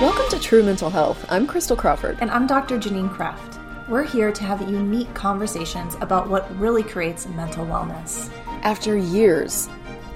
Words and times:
Welcome 0.00 0.28
to 0.30 0.38
True 0.40 0.62
Mental 0.62 0.90
Health. 0.90 1.26
I'm 1.28 1.44
Crystal 1.44 1.76
Crawford. 1.76 2.18
And 2.20 2.30
I'm 2.30 2.46
Dr. 2.46 2.78
Janine 2.78 3.12
Kraft. 3.12 3.58
We're 3.88 4.04
here 4.04 4.30
to 4.30 4.44
have 4.44 4.70
unique 4.70 5.12
conversations 5.12 5.96
about 6.00 6.28
what 6.28 6.56
really 6.58 6.84
creates 6.84 7.26
mental 7.26 7.66
wellness. 7.66 8.30
After 8.62 8.96
years, 8.96 9.68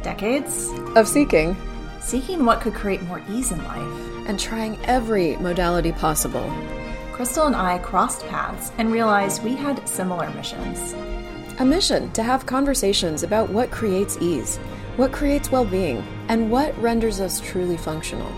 decades 0.02 0.70
of 0.94 1.08
seeking, 1.08 1.56
seeking 2.00 2.44
what 2.44 2.60
could 2.60 2.74
create 2.74 3.02
more 3.02 3.20
ease 3.28 3.50
in 3.50 3.58
life, 3.64 4.28
and 4.28 4.38
trying 4.38 4.78
every 4.84 5.34
modality 5.36 5.90
possible, 5.90 6.48
Crystal 7.12 7.46
and 7.46 7.56
I 7.56 7.78
crossed 7.78 8.24
paths 8.28 8.70
and 8.78 8.92
realized 8.92 9.42
we 9.42 9.56
had 9.56 9.88
similar 9.88 10.30
missions. 10.30 10.94
A 11.58 11.64
mission 11.64 12.12
to 12.12 12.22
have 12.22 12.46
conversations 12.46 13.24
about 13.24 13.50
what 13.50 13.72
creates 13.72 14.16
ease, 14.20 14.60
what 14.96 15.10
creates 15.10 15.50
well 15.50 15.64
being, 15.64 16.04
and 16.28 16.50
what 16.50 16.76
renders 16.80 17.20
us 17.20 17.40
truly 17.40 17.78
functional. 17.78 18.30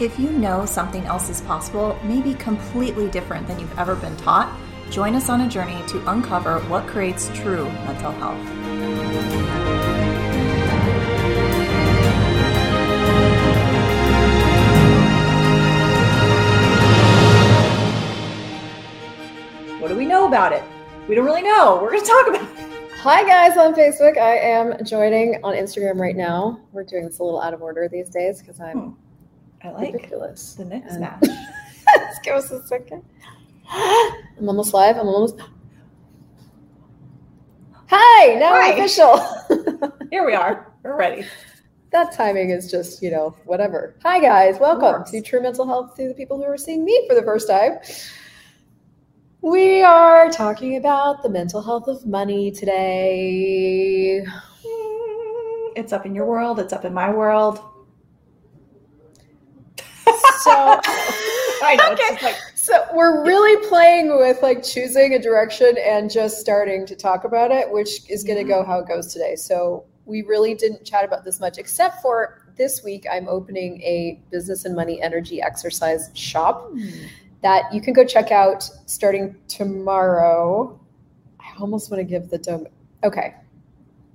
If 0.00 0.18
you 0.18 0.30
know 0.30 0.64
something 0.64 1.04
else 1.04 1.28
is 1.28 1.42
possible, 1.42 1.98
maybe 2.02 2.34
completely 2.34 3.08
different 3.08 3.46
than 3.46 3.60
you've 3.60 3.78
ever 3.78 3.94
been 3.94 4.16
taught, 4.16 4.58
join 4.90 5.14
us 5.14 5.28
on 5.28 5.42
a 5.42 5.48
journey 5.48 5.78
to 5.88 6.10
uncover 6.10 6.60
what 6.60 6.86
creates 6.86 7.28
true 7.34 7.64
mental 7.84 8.10
health. 8.12 8.38
What 19.78 19.88
do 19.88 19.96
we 19.96 20.06
know 20.06 20.26
about 20.26 20.52
it? 20.52 20.62
We 21.06 21.14
don't 21.14 21.26
really 21.26 21.42
know. 21.42 21.80
We're 21.82 21.90
going 21.90 22.02
to 22.02 22.08
talk 22.08 22.28
about 22.28 22.42
it. 22.42 22.71
Hi 23.02 23.24
guys 23.24 23.58
on 23.58 23.74
Facebook. 23.74 24.16
I 24.16 24.36
am 24.36 24.84
joining 24.84 25.42
on 25.42 25.54
Instagram 25.54 25.98
right 25.98 26.14
now. 26.14 26.60
We're 26.70 26.84
doing 26.84 27.04
this 27.04 27.18
a 27.18 27.24
little 27.24 27.40
out 27.40 27.52
of 27.52 27.60
order 27.60 27.88
these 27.88 28.08
days 28.08 28.40
because 28.40 28.60
I'm 28.60 28.78
hmm 28.78 28.90
I 29.64 29.70
like 29.70 29.92
ridiculous. 29.94 30.54
The 30.54 30.66
next 30.66 30.92
and 30.92 31.00
match. 31.00 31.18
Let's 31.96 32.20
give 32.20 32.36
us 32.36 32.52
a 32.52 32.64
second. 32.64 33.02
I'm 33.68 34.48
almost 34.48 34.72
live. 34.72 34.98
I'm 34.98 35.08
almost. 35.08 35.34
Hi, 37.88 38.34
now 38.36 38.52
Hi. 38.52 38.70
official. 38.74 39.18
Here 40.12 40.24
we 40.24 40.34
are. 40.34 40.72
We're 40.84 40.96
ready. 40.96 41.26
That 41.90 42.12
timing 42.12 42.50
is 42.50 42.70
just, 42.70 43.02
you 43.02 43.10
know, 43.10 43.34
whatever. 43.46 43.96
Hi, 44.04 44.20
guys. 44.20 44.60
Welcome 44.60 45.02
to 45.10 45.20
True 45.22 45.42
Mental 45.42 45.66
Health 45.66 45.96
to 45.96 46.06
the 46.06 46.14
people 46.14 46.36
who 46.36 46.44
are 46.44 46.56
seeing 46.56 46.84
me 46.84 47.04
for 47.08 47.16
the 47.16 47.22
first 47.22 47.48
time. 47.48 47.78
We 49.42 49.82
are 49.82 50.30
talking 50.30 50.76
about 50.76 51.24
the 51.24 51.28
mental 51.28 51.60
health 51.60 51.88
of 51.88 52.06
money 52.06 52.52
today. 52.52 54.24
It's 55.74 55.92
up 55.92 56.06
in 56.06 56.14
your 56.14 56.26
world, 56.26 56.60
it's 56.60 56.72
up 56.72 56.84
in 56.84 56.94
my 56.94 57.10
world. 57.10 57.58
So 60.42 60.52
I 61.64 61.76
know. 61.76 61.90
Okay. 61.90 62.24
Like, 62.24 62.36
so 62.54 62.86
we're 62.94 63.24
really 63.24 63.68
playing 63.68 64.16
with 64.16 64.40
like 64.44 64.62
choosing 64.62 65.14
a 65.14 65.18
direction 65.18 65.76
and 65.76 66.08
just 66.08 66.38
starting 66.38 66.86
to 66.86 66.94
talk 66.94 67.24
about 67.24 67.50
it, 67.50 67.68
which 67.68 68.08
is 68.08 68.22
going 68.22 68.38
to 68.38 68.44
go 68.44 68.64
how 68.64 68.78
it 68.78 68.86
goes 68.86 69.12
today. 69.12 69.34
So 69.34 69.86
we 70.04 70.22
really 70.22 70.54
didn't 70.54 70.84
chat 70.84 71.04
about 71.04 71.24
this 71.24 71.40
much, 71.40 71.58
except 71.58 72.00
for 72.00 72.46
this 72.56 72.84
week. 72.84 73.06
I'm 73.10 73.26
opening 73.28 73.82
a 73.82 74.22
business 74.30 74.64
and 74.64 74.76
money 74.76 75.02
energy 75.02 75.42
exercise 75.42 76.10
shop 76.14 76.70
mm. 76.70 77.08
That 77.42 77.72
you 77.72 77.80
can 77.80 77.92
go 77.92 78.04
check 78.04 78.30
out 78.30 78.68
starting 78.86 79.36
tomorrow. 79.48 80.78
I 81.40 81.60
almost 81.60 81.90
want 81.90 82.00
to 82.00 82.04
give 82.04 82.30
the 82.30 82.38
dome. 82.38 82.66
Okay, 83.04 83.34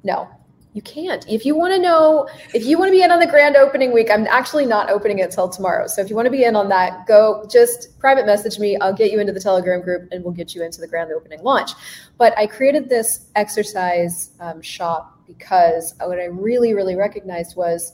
no, 0.03 0.29
you 0.73 0.81
can't. 0.81 1.27
If 1.27 1.45
you 1.45 1.55
want 1.55 1.73
to 1.73 1.79
know, 1.79 2.29
if 2.53 2.65
you 2.65 2.77
want 2.77 2.89
to 2.89 2.91
be 2.91 3.03
in 3.03 3.11
on 3.11 3.19
the 3.19 3.27
grand 3.27 3.55
opening 3.55 3.91
week, 3.91 4.09
I'm 4.11 4.27
actually 4.27 4.65
not 4.65 4.89
opening 4.89 5.19
it 5.19 5.31
till 5.31 5.49
tomorrow. 5.49 5.87
So 5.87 6.01
if 6.01 6.09
you 6.09 6.15
want 6.15 6.27
to 6.27 6.31
be 6.31 6.43
in 6.43 6.55
on 6.55 6.69
that, 6.69 7.05
go 7.05 7.45
just 7.51 7.99
private 7.99 8.25
message 8.25 8.59
me. 8.59 8.77
I'll 8.77 8.93
get 8.93 9.11
you 9.11 9.19
into 9.19 9.33
the 9.33 9.39
Telegram 9.39 9.81
group 9.81 10.07
and 10.11 10.23
we'll 10.23 10.33
get 10.33 10.55
you 10.55 10.63
into 10.63 10.79
the 10.79 10.87
grand 10.87 11.11
opening 11.11 11.43
launch. 11.43 11.71
But 12.17 12.37
I 12.37 12.47
created 12.47 12.87
this 12.87 13.27
exercise 13.35 14.31
um, 14.39 14.61
shop 14.61 15.19
because 15.25 15.95
what 15.99 16.19
I 16.19 16.25
really, 16.25 16.73
really 16.73 16.95
recognized 16.95 17.57
was 17.57 17.93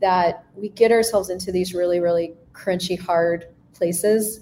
that 0.00 0.44
we 0.56 0.70
get 0.70 0.90
ourselves 0.90 1.30
into 1.30 1.52
these 1.52 1.74
really, 1.74 2.00
really 2.00 2.34
crunchy, 2.52 2.98
hard 2.98 3.46
places 3.74 4.40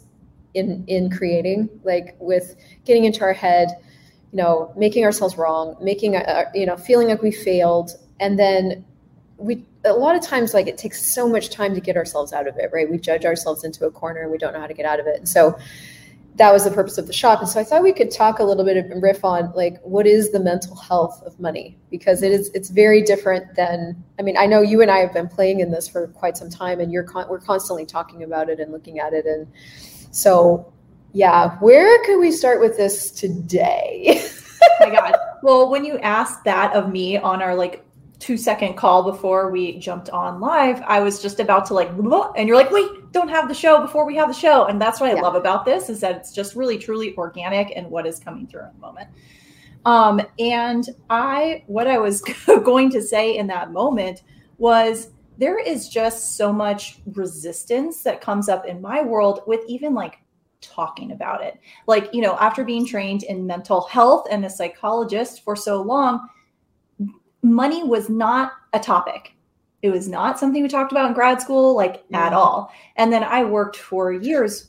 in 0.54 0.84
in 0.86 1.10
creating, 1.10 1.68
like 1.84 2.16
with 2.18 2.56
getting 2.84 3.04
into 3.04 3.22
our 3.22 3.32
head 3.32 3.76
you 4.32 4.36
know, 4.36 4.72
making 4.76 5.04
ourselves 5.04 5.36
wrong, 5.36 5.76
making, 5.80 6.14
a, 6.14 6.46
you 6.54 6.66
know, 6.66 6.76
feeling 6.76 7.08
like 7.08 7.22
we 7.22 7.32
failed. 7.32 7.90
And 8.20 8.38
then 8.38 8.84
we, 9.38 9.64
a 9.84 9.92
lot 9.92 10.14
of 10.14 10.22
times, 10.22 10.54
like 10.54 10.66
it 10.66 10.78
takes 10.78 11.04
so 11.04 11.28
much 11.28 11.50
time 11.50 11.74
to 11.74 11.80
get 11.80 11.96
ourselves 11.96 12.32
out 12.32 12.46
of 12.46 12.56
it, 12.56 12.70
right? 12.72 12.88
We 12.88 12.98
judge 12.98 13.24
ourselves 13.24 13.64
into 13.64 13.86
a 13.86 13.90
corner 13.90 14.20
and 14.20 14.30
we 14.30 14.38
don't 14.38 14.52
know 14.52 14.60
how 14.60 14.66
to 14.66 14.74
get 14.74 14.86
out 14.86 15.00
of 15.00 15.06
it. 15.06 15.16
And 15.16 15.28
so 15.28 15.58
that 16.36 16.52
was 16.52 16.64
the 16.64 16.70
purpose 16.70 16.96
of 16.96 17.06
the 17.08 17.12
shop. 17.12 17.40
And 17.40 17.48
so 17.48 17.58
I 17.58 17.64
thought 17.64 17.82
we 17.82 17.92
could 17.92 18.10
talk 18.10 18.38
a 18.38 18.44
little 18.44 18.64
bit 18.64 18.76
and 18.76 19.02
riff 19.02 19.24
on 19.24 19.52
like, 19.52 19.80
what 19.82 20.06
is 20.06 20.30
the 20.30 20.38
mental 20.38 20.76
health 20.76 21.20
of 21.26 21.38
money? 21.40 21.76
Because 21.90 22.22
it 22.22 22.30
is, 22.30 22.50
it's 22.54 22.70
very 22.70 23.02
different 23.02 23.56
than, 23.56 24.02
I 24.18 24.22
mean, 24.22 24.36
I 24.36 24.46
know 24.46 24.62
you 24.62 24.80
and 24.80 24.90
I 24.90 24.98
have 24.98 25.12
been 25.12 25.28
playing 25.28 25.58
in 25.58 25.72
this 25.72 25.88
for 25.88 26.06
quite 26.08 26.36
some 26.36 26.48
time 26.48 26.78
and 26.78 26.92
you're, 26.92 27.02
con- 27.02 27.26
we're 27.28 27.40
constantly 27.40 27.84
talking 27.84 28.22
about 28.22 28.48
it 28.48 28.60
and 28.60 28.70
looking 28.70 29.00
at 29.00 29.12
it. 29.12 29.26
And 29.26 29.48
so 30.10 30.72
yeah, 31.12 31.56
where 31.58 32.02
could 32.04 32.20
we 32.20 32.30
start 32.30 32.60
with 32.60 32.76
this 32.76 33.10
today? 33.10 34.22
my 34.80 34.90
God. 34.90 35.16
Well, 35.42 35.70
when 35.70 35.84
you 35.84 35.98
asked 35.98 36.44
that 36.44 36.74
of 36.74 36.90
me 36.90 37.16
on 37.16 37.42
our 37.42 37.54
like 37.54 37.84
two 38.18 38.36
second 38.36 38.74
call 38.74 39.02
before 39.02 39.50
we 39.50 39.78
jumped 39.78 40.10
on 40.10 40.40
live, 40.40 40.82
I 40.82 41.00
was 41.00 41.22
just 41.22 41.40
about 41.40 41.66
to 41.66 41.74
like, 41.74 41.88
and 41.88 42.48
you're 42.48 42.56
like, 42.56 42.70
wait, 42.70 43.12
don't 43.12 43.28
have 43.28 43.48
the 43.48 43.54
show 43.54 43.80
before 43.80 44.04
we 44.06 44.14
have 44.16 44.28
the 44.28 44.34
show. 44.34 44.66
And 44.66 44.80
that's 44.80 45.00
what 45.00 45.10
I 45.10 45.14
yeah. 45.14 45.22
love 45.22 45.34
about 45.34 45.64
this 45.64 45.88
is 45.88 46.00
that 46.00 46.16
it's 46.16 46.32
just 46.32 46.54
really, 46.54 46.78
truly 46.78 47.16
organic 47.16 47.72
and 47.76 47.90
what 47.90 48.06
is 48.06 48.18
coming 48.18 48.46
through 48.46 48.64
in 48.64 48.72
the 48.74 48.80
moment. 48.80 49.08
Um, 49.86 50.20
and 50.38 50.86
I, 51.08 51.64
what 51.66 51.86
I 51.86 51.98
was 51.98 52.20
going 52.46 52.90
to 52.90 53.02
say 53.02 53.36
in 53.36 53.46
that 53.46 53.72
moment 53.72 54.22
was 54.58 55.08
there 55.40 55.58
is 55.58 55.88
just 55.88 56.36
so 56.36 56.52
much 56.52 56.98
resistance 57.14 58.02
that 58.02 58.20
comes 58.20 58.50
up 58.50 58.66
in 58.66 58.80
my 58.80 59.02
world 59.02 59.42
with 59.46 59.60
even 59.66 59.94
like 59.94 60.18
talking 60.60 61.12
about 61.12 61.42
it. 61.42 61.58
Like, 61.86 62.12
you 62.12 62.20
know, 62.20 62.36
after 62.36 62.62
being 62.62 62.86
trained 62.86 63.22
in 63.22 63.46
mental 63.46 63.80
health 63.80 64.26
and 64.30 64.44
a 64.44 64.50
psychologist 64.50 65.42
for 65.42 65.56
so 65.56 65.80
long, 65.80 66.28
money 67.42 67.82
was 67.82 68.10
not 68.10 68.52
a 68.74 68.78
topic. 68.78 69.32
It 69.80 69.88
was 69.88 70.08
not 70.08 70.38
something 70.38 70.62
we 70.62 70.68
talked 70.68 70.92
about 70.92 71.08
in 71.08 71.14
grad 71.14 71.40
school, 71.40 71.74
like 71.74 72.06
mm. 72.08 72.16
at 72.16 72.34
all. 72.34 72.70
And 72.96 73.10
then 73.10 73.24
I 73.24 73.42
worked 73.42 73.76
for 73.76 74.12
years, 74.12 74.68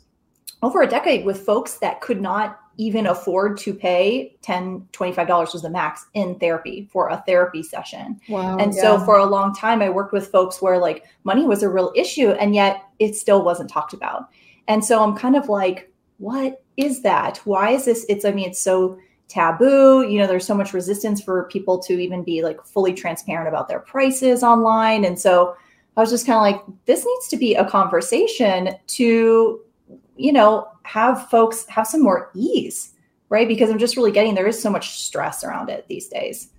over 0.63 0.83
a 0.83 0.87
decade, 0.87 1.25
with 1.25 1.45
folks 1.45 1.79
that 1.79 1.99
could 1.99 2.21
not 2.21 2.59
even 2.77 3.07
afford 3.07 3.57
to 3.59 3.73
pay 3.73 4.35
10 4.41 4.87
$25 4.91 5.53
was 5.53 5.61
the 5.61 5.69
max 5.69 6.05
in 6.13 6.37
therapy 6.39 6.87
for 6.91 7.09
a 7.09 7.23
therapy 7.25 7.63
session. 7.63 8.19
Wow, 8.29 8.57
and 8.57 8.73
yeah. 8.73 8.81
so 8.81 8.99
for 8.99 9.17
a 9.17 9.25
long 9.25 9.53
time 9.53 9.81
I 9.81 9.89
worked 9.89 10.13
with 10.13 10.27
folks 10.27 10.61
where 10.61 10.77
like 10.77 11.05
money 11.23 11.45
was 11.45 11.63
a 11.63 11.69
real 11.69 11.91
issue 11.95 12.31
and 12.31 12.55
yet 12.55 12.83
it 12.99 13.15
still 13.15 13.43
wasn't 13.43 13.69
talked 13.69 13.93
about. 13.93 14.29
And 14.67 14.83
so 14.83 15.03
I'm 15.03 15.17
kind 15.17 15.35
of 15.35 15.49
like, 15.49 15.91
what 16.17 16.63
is 16.77 17.01
that? 17.01 17.37
Why 17.45 17.71
is 17.71 17.85
this? 17.85 18.05
It's, 18.07 18.25
I 18.25 18.31
mean, 18.31 18.49
it's 18.49 18.61
so 18.61 18.97
taboo. 19.27 20.07
You 20.07 20.19
know, 20.19 20.27
there's 20.27 20.45
so 20.45 20.53
much 20.53 20.73
resistance 20.73 21.21
for 21.21 21.45
people 21.45 21.79
to 21.79 21.93
even 21.93 22.23
be 22.23 22.43
like 22.43 22.63
fully 22.65 22.93
transparent 22.93 23.47
about 23.47 23.67
their 23.67 23.79
prices 23.79 24.43
online. 24.43 25.03
And 25.03 25.19
so 25.19 25.55
I 25.97 26.01
was 26.01 26.09
just 26.09 26.25
kind 26.25 26.37
of 26.37 26.41
like, 26.41 26.75
this 26.85 27.05
needs 27.05 27.27
to 27.29 27.37
be 27.37 27.55
a 27.55 27.65
conversation 27.65 28.75
to, 28.87 29.59
you 30.15 30.31
know, 30.31 30.67
have 30.83 31.29
folks 31.29 31.65
have 31.67 31.87
some 31.87 32.01
more 32.01 32.31
ease, 32.33 32.93
right? 33.29 33.47
Because 33.47 33.69
I'm 33.69 33.79
just 33.79 33.95
really 33.95 34.11
getting 34.11 34.35
there 34.35 34.47
is 34.47 34.61
so 34.61 34.69
much 34.69 35.01
stress 35.01 35.43
around 35.43 35.69
it 35.69 35.85
these 35.87 36.07
days. 36.07 36.49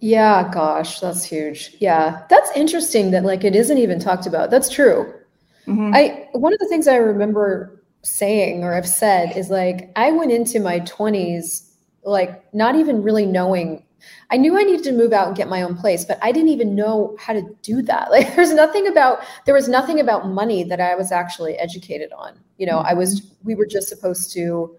Yeah, 0.00 0.50
gosh, 0.52 1.00
that's 1.00 1.24
huge. 1.24 1.76
Yeah, 1.80 2.22
that's 2.28 2.50
interesting 2.56 3.10
that 3.12 3.24
like 3.24 3.44
it 3.44 3.56
isn't 3.56 3.78
even 3.78 3.98
talked 3.98 4.26
about. 4.26 4.50
That's 4.50 4.68
true. 4.68 5.12
Mm-hmm. 5.66 5.92
I 5.94 6.28
one 6.32 6.52
of 6.52 6.58
the 6.58 6.68
things 6.68 6.86
I 6.86 6.96
remember 6.96 7.82
saying 8.02 8.62
or 8.62 8.74
I've 8.74 8.88
said 8.88 9.36
is 9.36 9.50
like 9.50 9.90
I 9.96 10.12
went 10.12 10.30
into 10.30 10.60
my 10.60 10.80
20s 10.80 11.72
like 12.04 12.54
not 12.54 12.76
even 12.76 13.02
really 13.02 13.26
knowing 13.26 13.82
I 14.30 14.36
knew 14.36 14.58
I 14.58 14.62
needed 14.62 14.84
to 14.84 14.92
move 14.92 15.12
out 15.12 15.28
and 15.28 15.36
get 15.36 15.48
my 15.48 15.62
own 15.62 15.76
place, 15.76 16.04
but 16.04 16.18
I 16.22 16.32
didn't 16.32 16.50
even 16.50 16.74
know 16.74 17.16
how 17.18 17.32
to 17.32 17.42
do 17.62 17.82
that. 17.82 18.10
Like 18.16 18.34
there's 18.34 18.52
nothing 18.52 18.86
about 18.86 19.24
there 19.44 19.54
was 19.54 19.68
nothing 19.68 20.00
about 20.00 20.28
money 20.28 20.64
that 20.64 20.80
I 20.80 20.94
was 20.94 21.12
actually 21.12 21.54
educated 21.56 22.12
on. 22.12 22.38
You 22.56 22.66
know, 22.66 22.78
I 22.78 22.94
was 22.94 23.20
mm-hmm. 23.20 23.46
we 23.46 23.54
were 23.54 23.66
just 23.66 23.88
supposed 23.88 24.32
to 24.34 24.76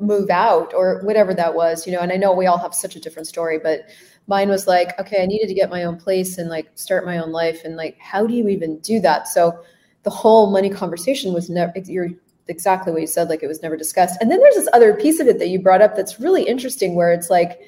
move 0.00 0.30
out 0.30 0.72
or 0.74 1.00
whatever 1.02 1.34
that 1.34 1.54
was, 1.54 1.86
you 1.86 1.92
know, 1.92 2.00
and 2.00 2.12
I 2.12 2.16
know 2.16 2.32
we 2.32 2.46
all 2.46 2.58
have 2.58 2.74
such 2.74 2.96
a 2.96 3.00
different 3.00 3.28
story, 3.28 3.58
but 3.58 3.82
mine 4.26 4.48
was 4.48 4.66
like, 4.66 4.98
okay, 4.98 5.22
I 5.22 5.26
needed 5.26 5.48
to 5.48 5.54
get 5.54 5.68
my 5.68 5.84
own 5.84 5.98
place 5.98 6.38
and 6.38 6.48
like 6.48 6.70
start 6.74 7.04
my 7.04 7.18
own 7.18 7.30
life 7.30 7.62
and 7.64 7.76
like 7.76 7.98
how 7.98 8.26
do 8.26 8.34
you 8.34 8.48
even 8.48 8.78
do 8.78 9.00
that? 9.00 9.28
So 9.28 9.62
the 10.02 10.10
whole 10.10 10.50
money 10.50 10.70
conversation 10.70 11.32
was 11.32 11.50
never 11.50 11.72
you're 11.86 12.08
exactly 12.48 12.92
what 12.92 13.00
you 13.00 13.06
said 13.06 13.28
like 13.28 13.42
it 13.42 13.46
was 13.46 13.62
never 13.62 13.76
discussed 13.76 14.20
and 14.20 14.30
then 14.30 14.40
there's 14.40 14.56
this 14.56 14.68
other 14.72 14.94
piece 14.94 15.20
of 15.20 15.28
it 15.28 15.38
that 15.38 15.48
you 15.48 15.60
brought 15.60 15.80
up 15.80 15.94
that's 15.94 16.18
really 16.18 16.42
interesting 16.42 16.96
where 16.96 17.12
it's 17.12 17.30
like 17.30 17.60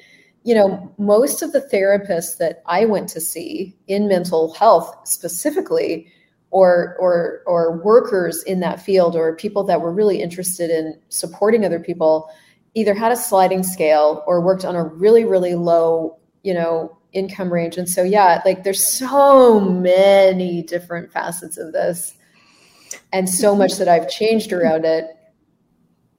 you 0.45 0.53
know, 0.53 0.93
most 0.99 1.41
of 1.41 1.53
the 1.53 1.59
therapists 1.59 2.37
that 2.37 2.61
I 2.67 2.85
went 2.85 3.09
to 3.09 3.19
see 3.19 3.75
in 3.87 4.07
mental 4.07 4.53
health 4.53 4.95
specifically, 5.03 6.07
or 6.51 6.95
or 6.99 7.41
or 7.47 7.77
workers 7.77 8.43
in 8.43 8.59
that 8.59 8.79
field, 8.79 9.15
or 9.15 9.35
people 9.35 9.63
that 9.63 9.81
were 9.81 9.91
really 9.91 10.21
interested 10.21 10.69
in 10.69 10.97
supporting 11.09 11.65
other 11.65 11.79
people, 11.79 12.29
either 12.75 12.93
had 12.93 13.11
a 13.11 13.17
sliding 13.17 13.63
scale 13.63 14.23
or 14.27 14.39
worked 14.39 14.63
on 14.63 14.75
a 14.75 14.83
really 14.83 15.25
really 15.25 15.55
low, 15.55 16.15
you 16.43 16.53
know, 16.53 16.95
income 17.11 17.51
range. 17.51 17.75
And 17.75 17.89
so 17.89 18.03
yeah, 18.03 18.43
like 18.45 18.63
there's 18.63 18.85
so 18.85 19.59
many 19.59 20.61
different 20.61 21.11
facets 21.11 21.57
of 21.57 21.73
this, 21.73 22.13
and 23.11 23.27
so 23.27 23.55
much 23.55 23.77
that 23.77 23.87
I've 23.87 24.11
changed 24.11 24.53
around 24.53 24.85
it. 24.85 25.14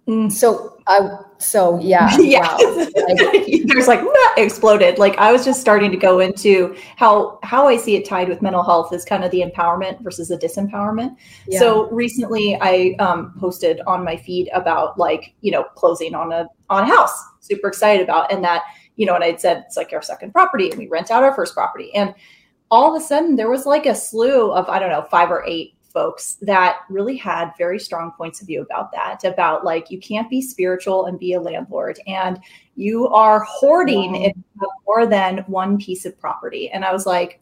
Mm. 0.09 0.31
So 0.31 0.79
I 0.87 1.19
so 1.39 1.79
yeah, 1.81 2.17
yeah. 2.19 2.57
Wow. 2.57 2.87
There's 3.65 3.89
like 3.89 4.01
exploded. 4.37 4.99
Like 4.99 5.19
I 5.19 5.33
was 5.33 5.45
just 5.45 5.61
starting 5.61 5.91
to 5.91 5.97
go 5.97 6.21
into 6.21 6.77
how 6.97 7.41
how 7.43 7.67
I 7.67 7.77
see 7.77 7.97
it 7.97 8.09
tied 8.09 8.29
with 8.29 8.41
mental 8.41 8.63
health 8.63 8.93
is 8.93 9.05
kind 9.05 9.25
of 9.25 9.33
the 9.33 9.43
empowerment 9.43 10.01
versus 10.03 10.29
the 10.29 10.39
disempowerment. 10.39 11.17
Yeah. 11.49 11.59
So 11.59 11.91
recently 11.91 12.57
I 12.61 12.95
um, 13.01 13.35
posted 13.39 13.81
on 13.87 14.05
my 14.05 14.17
feed 14.17 14.49
about 14.55 14.97
like 14.97 15.35
you 15.41 15.51
know 15.51 15.65
closing 15.75 16.15
on 16.15 16.33
a 16.33 16.49
on 16.71 16.85
a 16.85 16.87
house. 16.87 17.21
Super 17.41 17.69
excited 17.69 18.05
about 18.05 18.33
and 18.33 18.45
that 18.45 18.63
you 18.95 19.07
know 19.07 19.17
and 19.17 19.25
I'd 19.25 19.41
said 19.41 19.65
it's 19.67 19.77
like 19.77 19.93
our 19.93 20.03
second 20.03 20.33
property 20.33 20.71
and 20.71 20.79
we 20.79 20.87
rent 20.87 21.11
out 21.11 21.25
our 21.25 21.35
first 21.35 21.53
property 21.55 21.93
and 21.95 22.15
all 22.71 22.95
of 22.95 23.01
a 23.01 23.05
sudden 23.05 23.37
there 23.37 23.51
was 23.51 23.67
like 23.67 23.87
a 23.87 23.95
slew 23.95 24.53
of 24.53 24.69
I 24.69 24.79
don't 24.79 24.91
know 24.91 25.03
five 25.03 25.31
or 25.31 25.45
eight 25.47 25.76
folks 25.97 26.35
that 26.43 26.81
really 26.91 27.17
had 27.17 27.53
very 27.57 27.79
strong 27.79 28.13
points 28.19 28.43
of 28.43 28.47
view 28.47 28.61
about 28.61 28.93
that 28.93 29.25
about 29.25 29.65
like 29.65 29.91
you 29.91 29.99
can't 29.99 30.29
be 30.29 30.43
spiritual 30.43 31.07
and 31.07 31.19
be 31.19 31.33
a 31.33 31.41
landlord 31.41 31.99
and 32.07 32.39
you 32.75 33.09
are 33.09 33.41
hoarding 33.49 34.13
wow. 34.13 34.19
if 34.19 34.37
you 34.37 34.45
have 34.61 34.69
more 34.87 35.07
than 35.07 35.39
one 35.47 35.79
piece 35.79 36.05
of 36.05 36.19
property 36.21 36.69
and 36.69 36.85
i 36.85 36.93
was 36.93 37.07
like 37.07 37.41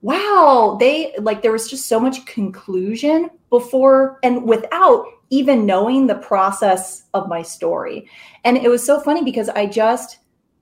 wow 0.00 0.78
they 0.80 1.12
like 1.18 1.42
there 1.42 1.52
was 1.52 1.68
just 1.68 1.84
so 1.84 2.00
much 2.00 2.24
conclusion 2.24 3.28
before 3.50 4.18
and 4.22 4.42
without 4.42 5.04
even 5.28 5.66
knowing 5.66 6.06
the 6.06 6.14
process 6.14 7.02
of 7.12 7.28
my 7.28 7.42
story 7.42 8.08
and 8.44 8.56
it 8.56 8.70
was 8.70 8.82
so 8.86 8.98
funny 9.00 9.22
because 9.22 9.50
i 9.50 9.66
just 9.66 10.20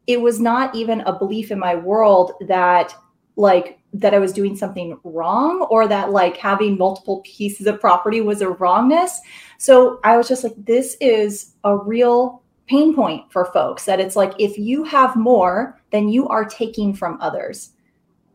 it 0.08 0.20
was 0.20 0.40
not 0.40 0.74
even 0.74 1.00
a 1.02 1.16
belief 1.16 1.52
in 1.52 1.60
my 1.60 1.76
world 1.76 2.32
that 2.48 2.92
like 3.36 3.78
that 3.94 4.12
I 4.12 4.18
was 4.18 4.32
doing 4.32 4.56
something 4.56 4.98
wrong 5.04 5.62
or 5.70 5.86
that 5.86 6.10
like 6.10 6.36
having 6.36 6.76
multiple 6.76 7.22
pieces 7.24 7.68
of 7.68 7.80
property 7.80 8.20
was 8.20 8.42
a 8.42 8.50
wrongness. 8.50 9.20
So 9.58 10.00
I 10.02 10.16
was 10.16 10.28
just 10.28 10.42
like, 10.42 10.54
this 10.56 10.96
is 11.00 11.54
a 11.62 11.76
real 11.76 12.42
pain 12.66 12.94
point 12.94 13.30
for 13.32 13.46
folks 13.46 13.84
that 13.84 14.00
it's 14.00 14.16
like 14.16 14.32
if 14.38 14.58
you 14.58 14.82
have 14.82 15.14
more, 15.14 15.80
then 15.92 16.08
you 16.08 16.28
are 16.28 16.44
taking 16.44 16.92
from 16.92 17.18
others. 17.20 17.70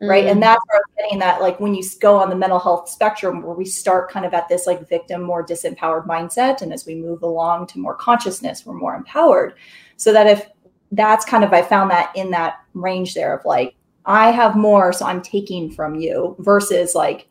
Right. 0.02 0.24
Mm-hmm. 0.24 0.32
And 0.32 0.42
that's 0.42 0.62
where 0.66 0.78
I'm 0.78 1.04
getting 1.04 1.18
that 1.18 1.42
like 1.42 1.60
when 1.60 1.74
you 1.74 1.82
go 2.00 2.16
on 2.16 2.30
the 2.30 2.36
mental 2.36 2.58
health 2.58 2.88
spectrum 2.88 3.42
where 3.42 3.54
we 3.54 3.66
start 3.66 4.10
kind 4.10 4.24
of 4.24 4.32
at 4.32 4.48
this 4.48 4.66
like 4.66 4.88
victim, 4.88 5.22
more 5.22 5.44
disempowered 5.44 6.06
mindset. 6.06 6.62
And 6.62 6.72
as 6.72 6.86
we 6.86 6.94
move 6.94 7.22
along 7.22 7.66
to 7.68 7.78
more 7.78 7.94
consciousness, 7.94 8.64
we're 8.64 8.72
more 8.72 8.94
empowered. 8.94 9.56
So 9.98 10.10
that 10.14 10.26
if 10.26 10.48
that's 10.92 11.26
kind 11.26 11.44
of 11.44 11.52
I 11.52 11.60
found 11.60 11.90
that 11.90 12.12
in 12.16 12.30
that 12.30 12.60
range 12.72 13.12
there 13.12 13.36
of 13.36 13.44
like 13.44 13.74
I 14.10 14.32
have 14.32 14.56
more, 14.56 14.92
so 14.92 15.06
I'm 15.06 15.22
taking 15.22 15.70
from 15.70 15.94
you 15.94 16.34
versus 16.40 16.96
like 16.96 17.28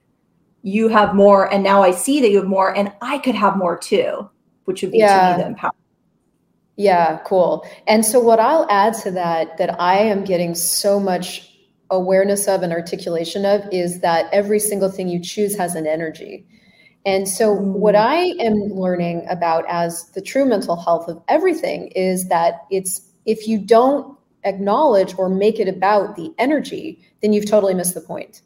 you 0.61 0.87
have 0.87 1.13
more 1.13 1.51
and 1.53 1.61
now 1.61 1.83
I 1.83 1.91
see 1.91 2.21
that 2.21 2.31
you 2.31 2.37
have 2.37 2.47
more 2.47 2.75
and 2.75 2.91
I 3.01 3.17
could 3.19 3.35
have 3.35 3.57
more 3.57 3.77
too, 3.77 4.29
which 4.63 4.81
would 4.81 4.93
be 4.93 4.99
yeah. 4.99 5.35
to 5.35 5.37
me 5.37 5.43
the 5.43 5.49
empowerment. 5.55 5.71
Yeah, 6.77 7.19
cool. 7.25 7.67
And 7.87 8.05
so 8.05 8.21
what 8.21 8.39
I'll 8.39 8.65
add 8.69 8.93
to 9.03 9.11
that 9.11 9.57
that 9.57 9.79
I 9.81 9.97
am 9.97 10.23
getting 10.23 10.55
so 10.55 11.01
much 11.01 11.53
awareness 11.91 12.47
of 12.47 12.63
and 12.63 12.71
articulation 12.71 13.45
of 13.45 13.61
is 13.73 13.99
that 13.99 14.29
every 14.31 14.59
single 14.59 14.89
thing 14.89 15.09
you 15.09 15.21
choose 15.21 15.57
has 15.57 15.75
an 15.75 15.85
energy. 15.85 16.45
And 17.05 17.27
so 17.27 17.51
what 17.51 17.95
mm. 17.95 18.05
I 18.05 18.17
am 18.41 18.55
learning 18.73 19.25
about 19.29 19.65
as 19.67 20.09
the 20.11 20.21
true 20.21 20.45
mental 20.45 20.77
health 20.77 21.09
of 21.09 21.21
everything 21.27 21.87
is 21.89 22.29
that 22.29 22.61
it's 22.71 23.01
if 23.25 23.47
you 23.49 23.57
don't 23.59 24.17
acknowledge 24.43 25.15
or 25.17 25.29
make 25.29 25.59
it 25.59 25.67
about 25.67 26.15
the 26.15 26.33
energy, 26.37 26.99
then 27.21 27.33
you've 27.33 27.49
totally 27.49 27.73
missed 27.73 27.93
the 27.93 28.01
point. 28.01 28.41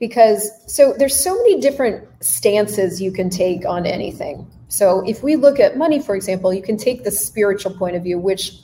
Because 0.00 0.50
so 0.66 0.92
there's 0.98 1.18
so 1.18 1.34
many 1.34 1.60
different 1.60 2.06
stances 2.20 3.00
you 3.00 3.12
can 3.12 3.30
take 3.30 3.64
on 3.64 3.86
anything. 3.86 4.46
So 4.68 5.02
if 5.06 5.22
we 5.22 5.36
look 5.36 5.60
at 5.60 5.78
money, 5.78 6.00
for 6.00 6.16
example, 6.16 6.52
you 6.52 6.62
can 6.62 6.76
take 6.76 7.04
the 7.04 7.10
spiritual 7.10 7.76
point 7.76 7.94
of 7.94 8.02
view, 8.02 8.18
which 8.18 8.58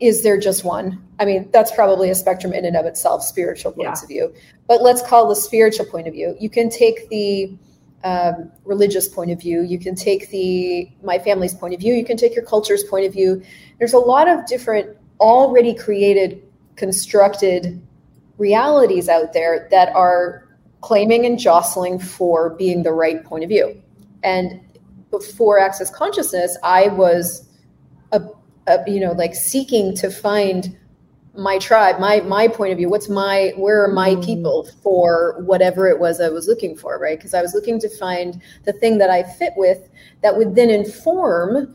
is 0.00 0.22
there 0.22 0.38
just 0.38 0.64
one? 0.64 1.02
I 1.18 1.24
mean, 1.24 1.48
that's 1.52 1.72
probably 1.72 2.10
a 2.10 2.14
spectrum 2.14 2.52
in 2.52 2.64
and 2.64 2.76
of 2.76 2.84
itself, 2.86 3.22
spiritual 3.22 3.72
points 3.72 4.00
yeah. 4.00 4.04
of 4.04 4.08
view. 4.08 4.34
But 4.66 4.82
let's 4.82 5.00
call 5.00 5.28
the 5.28 5.36
spiritual 5.36 5.86
point 5.86 6.08
of 6.08 6.12
view. 6.12 6.36
You 6.40 6.50
can 6.50 6.68
take 6.68 7.08
the 7.08 7.56
um, 8.04 8.50
religious 8.64 9.08
point 9.08 9.30
of 9.30 9.40
view. 9.40 9.62
You 9.62 9.78
can 9.78 9.94
take 9.94 10.30
the 10.30 10.90
my 11.02 11.18
family's 11.18 11.54
point 11.54 11.74
of 11.74 11.80
view. 11.80 11.94
You 11.94 12.04
can 12.04 12.16
take 12.16 12.34
your 12.34 12.44
culture's 12.44 12.82
point 12.84 13.06
of 13.06 13.12
view. 13.12 13.42
There's 13.78 13.92
a 13.92 13.98
lot 13.98 14.28
of 14.28 14.44
different 14.46 14.96
already 15.22 15.72
created, 15.72 16.42
constructed 16.76 17.80
realities 18.38 19.08
out 19.08 19.32
there 19.32 19.68
that 19.70 19.94
are 19.94 20.48
claiming 20.80 21.24
and 21.24 21.38
jostling 21.38 21.98
for 21.98 22.50
being 22.50 22.82
the 22.82 22.92
right 22.92 23.24
point 23.24 23.44
of 23.44 23.48
view. 23.48 23.80
And 24.24 24.60
before 25.10 25.60
Access 25.60 25.90
Consciousness, 25.90 26.58
I 26.64 26.88
was 26.88 27.48
a, 28.10 28.20
a, 28.66 28.78
you 28.90 29.00
know 29.00 29.12
like 29.12 29.34
seeking 29.34 29.96
to 29.96 30.10
find 30.10 30.76
my 31.36 31.58
tribe, 31.58 31.98
my 31.98 32.20
my 32.20 32.48
point 32.48 32.72
of 32.72 32.78
view. 32.78 32.90
What's 32.90 33.08
my 33.08 33.52
where 33.56 33.82
are 33.84 33.92
my 33.92 34.16
mm. 34.16 34.24
people 34.24 34.68
for 34.82 35.36
whatever 35.40 35.88
it 35.88 35.98
was 35.98 36.20
I 36.20 36.28
was 36.28 36.46
looking 36.48 36.76
for, 36.76 36.98
right? 36.98 37.18
Because 37.18 37.34
I 37.34 37.42
was 37.42 37.54
looking 37.54 37.78
to 37.80 37.88
find 37.88 38.42
the 38.64 38.72
thing 38.72 38.98
that 38.98 39.10
I 39.10 39.22
fit 39.22 39.52
with 39.56 39.88
that 40.22 40.36
would 40.36 40.54
then 40.54 40.68
inform 40.68 41.74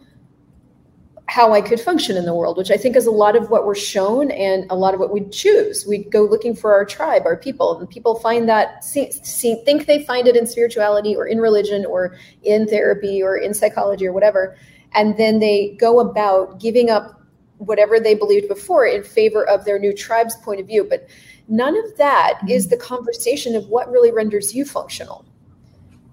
how 1.30 1.54
I 1.54 1.62
could 1.62 1.80
function 1.80 2.16
in 2.16 2.26
the 2.26 2.34
world, 2.34 2.58
which 2.58 2.72
I 2.72 2.78
think 2.78 2.96
is 2.96 3.06
a 3.06 3.12
lot 3.12 3.36
of 3.36 3.50
what 3.50 3.66
we're 3.66 3.76
shown 3.76 4.32
and 4.32 4.66
a 4.72 4.76
lot 4.76 4.94
of 4.94 5.00
what 5.00 5.12
we 5.12 5.28
choose. 5.30 5.86
We 5.86 6.06
go 6.06 6.22
looking 6.22 6.56
for 6.56 6.74
our 6.74 6.86
tribe, 6.86 7.24
our 7.26 7.36
people, 7.36 7.78
and 7.78 7.90
people 7.90 8.16
find 8.20 8.48
that 8.48 8.84
see, 8.84 9.12
see, 9.12 9.62
think 9.66 9.86
they 9.86 10.04
find 10.06 10.28
it 10.28 10.38
in 10.38 10.48
spirituality 10.48 11.16
or 11.16 11.28
in 11.28 11.40
religion 11.40 11.86
or 11.86 12.18
in 12.44 12.66
therapy 12.66 13.22
or 13.22 13.36
in 13.38 13.54
psychology 13.54 14.08
or 14.08 14.14
whatever, 14.14 14.56
and 14.94 15.18
then 15.18 15.40
they 15.40 15.76
go 15.80 16.00
about 16.00 16.62
giving 16.62 16.90
up 16.90 17.22
whatever 17.58 18.00
they 18.00 18.16
believed 18.16 18.48
before 18.48 18.86
in 18.86 19.04
favor 19.04 19.48
of 19.50 19.66
their 19.66 19.80
new 19.80 19.94
tribe's 19.94 20.36
point 20.38 20.62
of 20.62 20.68
view. 20.68 20.86
But 20.90 21.10
none 21.50 21.76
of 21.78 21.98
that 21.98 22.36
mm-hmm. 22.38 22.50
is 22.50 22.70
the 22.70 22.78
conversation 22.78 23.56
of 23.56 23.68
what 23.68 23.92
really 23.92 24.12
renders 24.12 24.56
you 24.56 24.64
functional. 24.64 25.26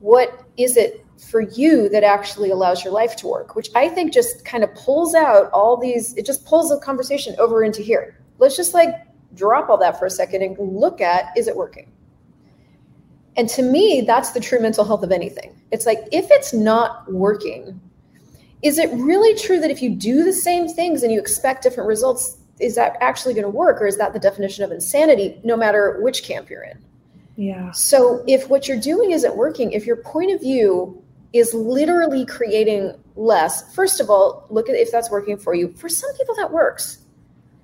What 0.00 0.44
is 0.56 0.76
it 0.76 1.03
for 1.18 1.40
you 1.40 1.88
that 1.88 2.04
actually 2.04 2.50
allows 2.50 2.84
your 2.84 2.92
life 2.92 3.16
to 3.16 3.26
work, 3.26 3.54
which 3.54 3.70
I 3.74 3.88
think 3.88 4.12
just 4.12 4.44
kind 4.44 4.64
of 4.64 4.74
pulls 4.74 5.14
out 5.14 5.50
all 5.52 5.76
these, 5.76 6.14
it 6.16 6.26
just 6.26 6.44
pulls 6.44 6.68
the 6.68 6.78
conversation 6.78 7.34
over 7.38 7.64
into 7.64 7.82
here. 7.82 8.18
Let's 8.38 8.56
just 8.56 8.74
like 8.74 8.94
drop 9.34 9.68
all 9.68 9.78
that 9.78 9.98
for 9.98 10.06
a 10.06 10.10
second 10.10 10.42
and 10.42 10.58
look 10.58 11.00
at 11.00 11.36
is 11.36 11.48
it 11.48 11.56
working? 11.56 11.90
And 13.36 13.48
to 13.50 13.62
me, 13.62 14.02
that's 14.06 14.30
the 14.30 14.40
true 14.40 14.60
mental 14.60 14.84
health 14.84 15.02
of 15.02 15.10
anything. 15.10 15.60
It's 15.72 15.86
like 15.86 15.98
if 16.12 16.26
it's 16.30 16.52
not 16.52 17.10
working, 17.12 17.80
is 18.62 18.78
it 18.78 18.90
really 18.92 19.38
true 19.38 19.60
that 19.60 19.70
if 19.70 19.82
you 19.82 19.90
do 19.90 20.24
the 20.24 20.32
same 20.32 20.68
things 20.68 21.02
and 21.02 21.12
you 21.12 21.20
expect 21.20 21.62
different 21.62 21.88
results, 21.88 22.38
is 22.60 22.76
that 22.76 22.96
actually 23.00 23.34
going 23.34 23.44
to 23.44 23.50
work? 23.50 23.82
Or 23.82 23.86
is 23.86 23.98
that 23.98 24.12
the 24.12 24.20
definition 24.20 24.64
of 24.64 24.70
insanity, 24.70 25.40
no 25.44 25.56
matter 25.56 25.98
which 26.00 26.22
camp 26.22 26.48
you're 26.48 26.62
in? 26.62 26.78
Yeah. 27.36 27.72
So 27.72 28.22
if 28.28 28.48
what 28.48 28.68
you're 28.68 28.80
doing 28.80 29.10
isn't 29.10 29.36
working, 29.36 29.72
if 29.72 29.84
your 29.84 29.96
point 29.96 30.32
of 30.32 30.40
view 30.40 31.03
is 31.34 31.52
literally 31.52 32.24
creating 32.24 32.94
less. 33.16 33.74
First 33.74 34.00
of 34.00 34.08
all, 34.08 34.46
look 34.50 34.68
at 34.68 34.76
if 34.76 34.92
that's 34.92 35.10
working 35.10 35.36
for 35.36 35.52
you. 35.52 35.74
For 35.74 35.88
some 35.88 36.10
people, 36.16 36.34
that 36.36 36.50
works. 36.50 36.98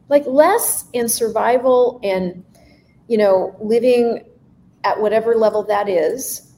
Like 0.08 0.26
less 0.26 0.86
in 0.92 1.08
survival 1.08 2.00
and, 2.02 2.44
you 3.06 3.16
know, 3.16 3.56
living 3.60 4.24
at 4.82 5.00
whatever 5.00 5.36
level 5.36 5.62
that 5.62 5.88
is 5.88 6.52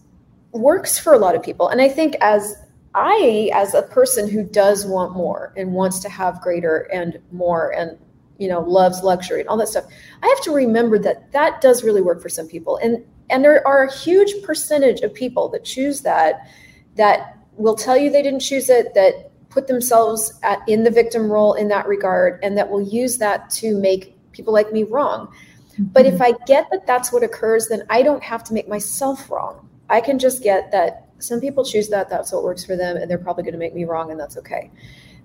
works 0.52 0.98
for 0.98 1.12
a 1.12 1.18
lot 1.18 1.34
of 1.34 1.42
people. 1.42 1.68
And 1.68 1.82
I 1.82 1.88
think 1.88 2.16
as 2.22 2.56
I, 2.94 3.50
as 3.52 3.74
a 3.74 3.82
person 3.82 4.28
who 4.28 4.42
does 4.42 4.86
want 4.86 5.14
more 5.14 5.52
and 5.54 5.74
wants 5.74 5.98
to 6.00 6.08
have 6.08 6.40
greater 6.40 6.88
and 6.92 7.18
more 7.30 7.74
and 7.74 7.98
you 8.38 8.48
know 8.48 8.60
loves 8.60 9.02
luxury 9.02 9.40
and 9.40 9.48
all 9.48 9.58
that 9.58 9.68
stuff 9.68 9.84
i 10.22 10.26
have 10.26 10.40
to 10.40 10.50
remember 10.50 10.98
that 10.98 11.30
that 11.32 11.60
does 11.60 11.84
really 11.84 12.00
work 12.00 12.20
for 12.20 12.30
some 12.30 12.48
people 12.48 12.78
and 12.78 13.04
and 13.30 13.44
there 13.44 13.64
are 13.68 13.84
a 13.84 13.92
huge 13.92 14.42
percentage 14.42 15.02
of 15.02 15.12
people 15.12 15.50
that 15.50 15.64
choose 15.64 16.00
that 16.00 16.48
that 16.96 17.38
will 17.56 17.74
tell 17.74 17.96
you 17.96 18.10
they 18.10 18.22
didn't 18.22 18.40
choose 18.40 18.68
it, 18.70 18.94
that 18.94 19.30
put 19.48 19.66
themselves 19.66 20.38
at, 20.42 20.60
in 20.66 20.82
the 20.82 20.90
victim 20.90 21.30
role 21.30 21.54
in 21.54 21.68
that 21.68 21.86
regard, 21.86 22.40
and 22.42 22.56
that 22.56 22.68
will 22.68 22.82
use 22.82 23.18
that 23.18 23.50
to 23.50 23.78
make 23.78 24.16
people 24.32 24.52
like 24.52 24.72
me 24.72 24.82
wrong. 24.84 25.26
Mm-hmm. 25.72 25.84
But 25.84 26.06
if 26.06 26.20
I 26.20 26.32
get 26.46 26.68
that 26.70 26.86
that's 26.86 27.12
what 27.12 27.22
occurs, 27.22 27.68
then 27.68 27.82
I 27.90 28.02
don't 28.02 28.22
have 28.22 28.42
to 28.44 28.54
make 28.54 28.68
myself 28.68 29.30
wrong. 29.30 29.68
I 29.90 30.00
can 30.00 30.18
just 30.18 30.42
get 30.42 30.72
that 30.72 31.08
some 31.18 31.40
people 31.40 31.64
choose 31.64 31.88
that, 31.88 32.08
that's 32.08 32.32
what 32.32 32.42
works 32.42 32.64
for 32.64 32.76
them, 32.76 32.96
and 32.96 33.10
they're 33.10 33.18
probably 33.18 33.44
going 33.44 33.52
to 33.52 33.58
make 33.58 33.74
me 33.74 33.84
wrong, 33.84 34.10
and 34.10 34.18
that's 34.18 34.36
okay. 34.38 34.70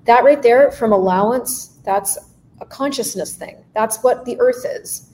That 0.06 0.24
right 0.24 0.42
there, 0.42 0.72
from 0.72 0.92
allowance, 0.94 1.80
that's 1.84 2.18
a 2.62 2.66
consciousness 2.66 3.36
thing. 3.36 3.64
That's 3.74 4.04
what 4.04 4.26
the 4.26 4.40
earth 4.40 4.66
is. 4.66 5.12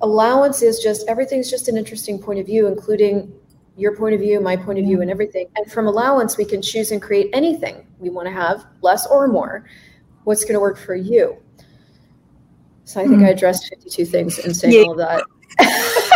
Allowance 0.00 0.62
is 0.62 0.80
just 0.80 1.06
everything's 1.08 1.50
just 1.50 1.68
an 1.68 1.76
interesting 1.76 2.18
point 2.18 2.40
of 2.40 2.46
view, 2.46 2.66
including 2.66 3.32
your 3.76 3.96
point 3.96 4.14
of 4.14 4.20
view, 4.20 4.40
my 4.40 4.56
point 4.56 4.78
of 4.78 4.84
view, 4.84 5.00
and 5.00 5.10
everything. 5.10 5.48
And 5.56 5.70
from 5.70 5.86
allowance, 5.86 6.36
we 6.36 6.44
can 6.44 6.60
choose 6.60 6.92
and 6.92 7.00
create 7.00 7.30
anything 7.32 7.86
we 7.98 8.10
want 8.10 8.26
to 8.26 8.32
have, 8.32 8.66
less 8.82 9.06
or 9.06 9.28
more. 9.28 9.64
What's 10.24 10.44
going 10.44 10.54
to 10.54 10.60
work 10.60 10.78
for 10.78 10.94
you? 10.94 11.38
So 12.84 13.00
I 13.00 13.04
think 13.04 13.20
mm. 13.20 13.26
I 13.26 13.30
addressed 13.30 13.68
52 13.68 14.04
things 14.04 14.38
in 14.38 14.52
saying 14.52 14.74
yeah. 14.74 14.82
all 14.82 14.94
that. 14.96 15.24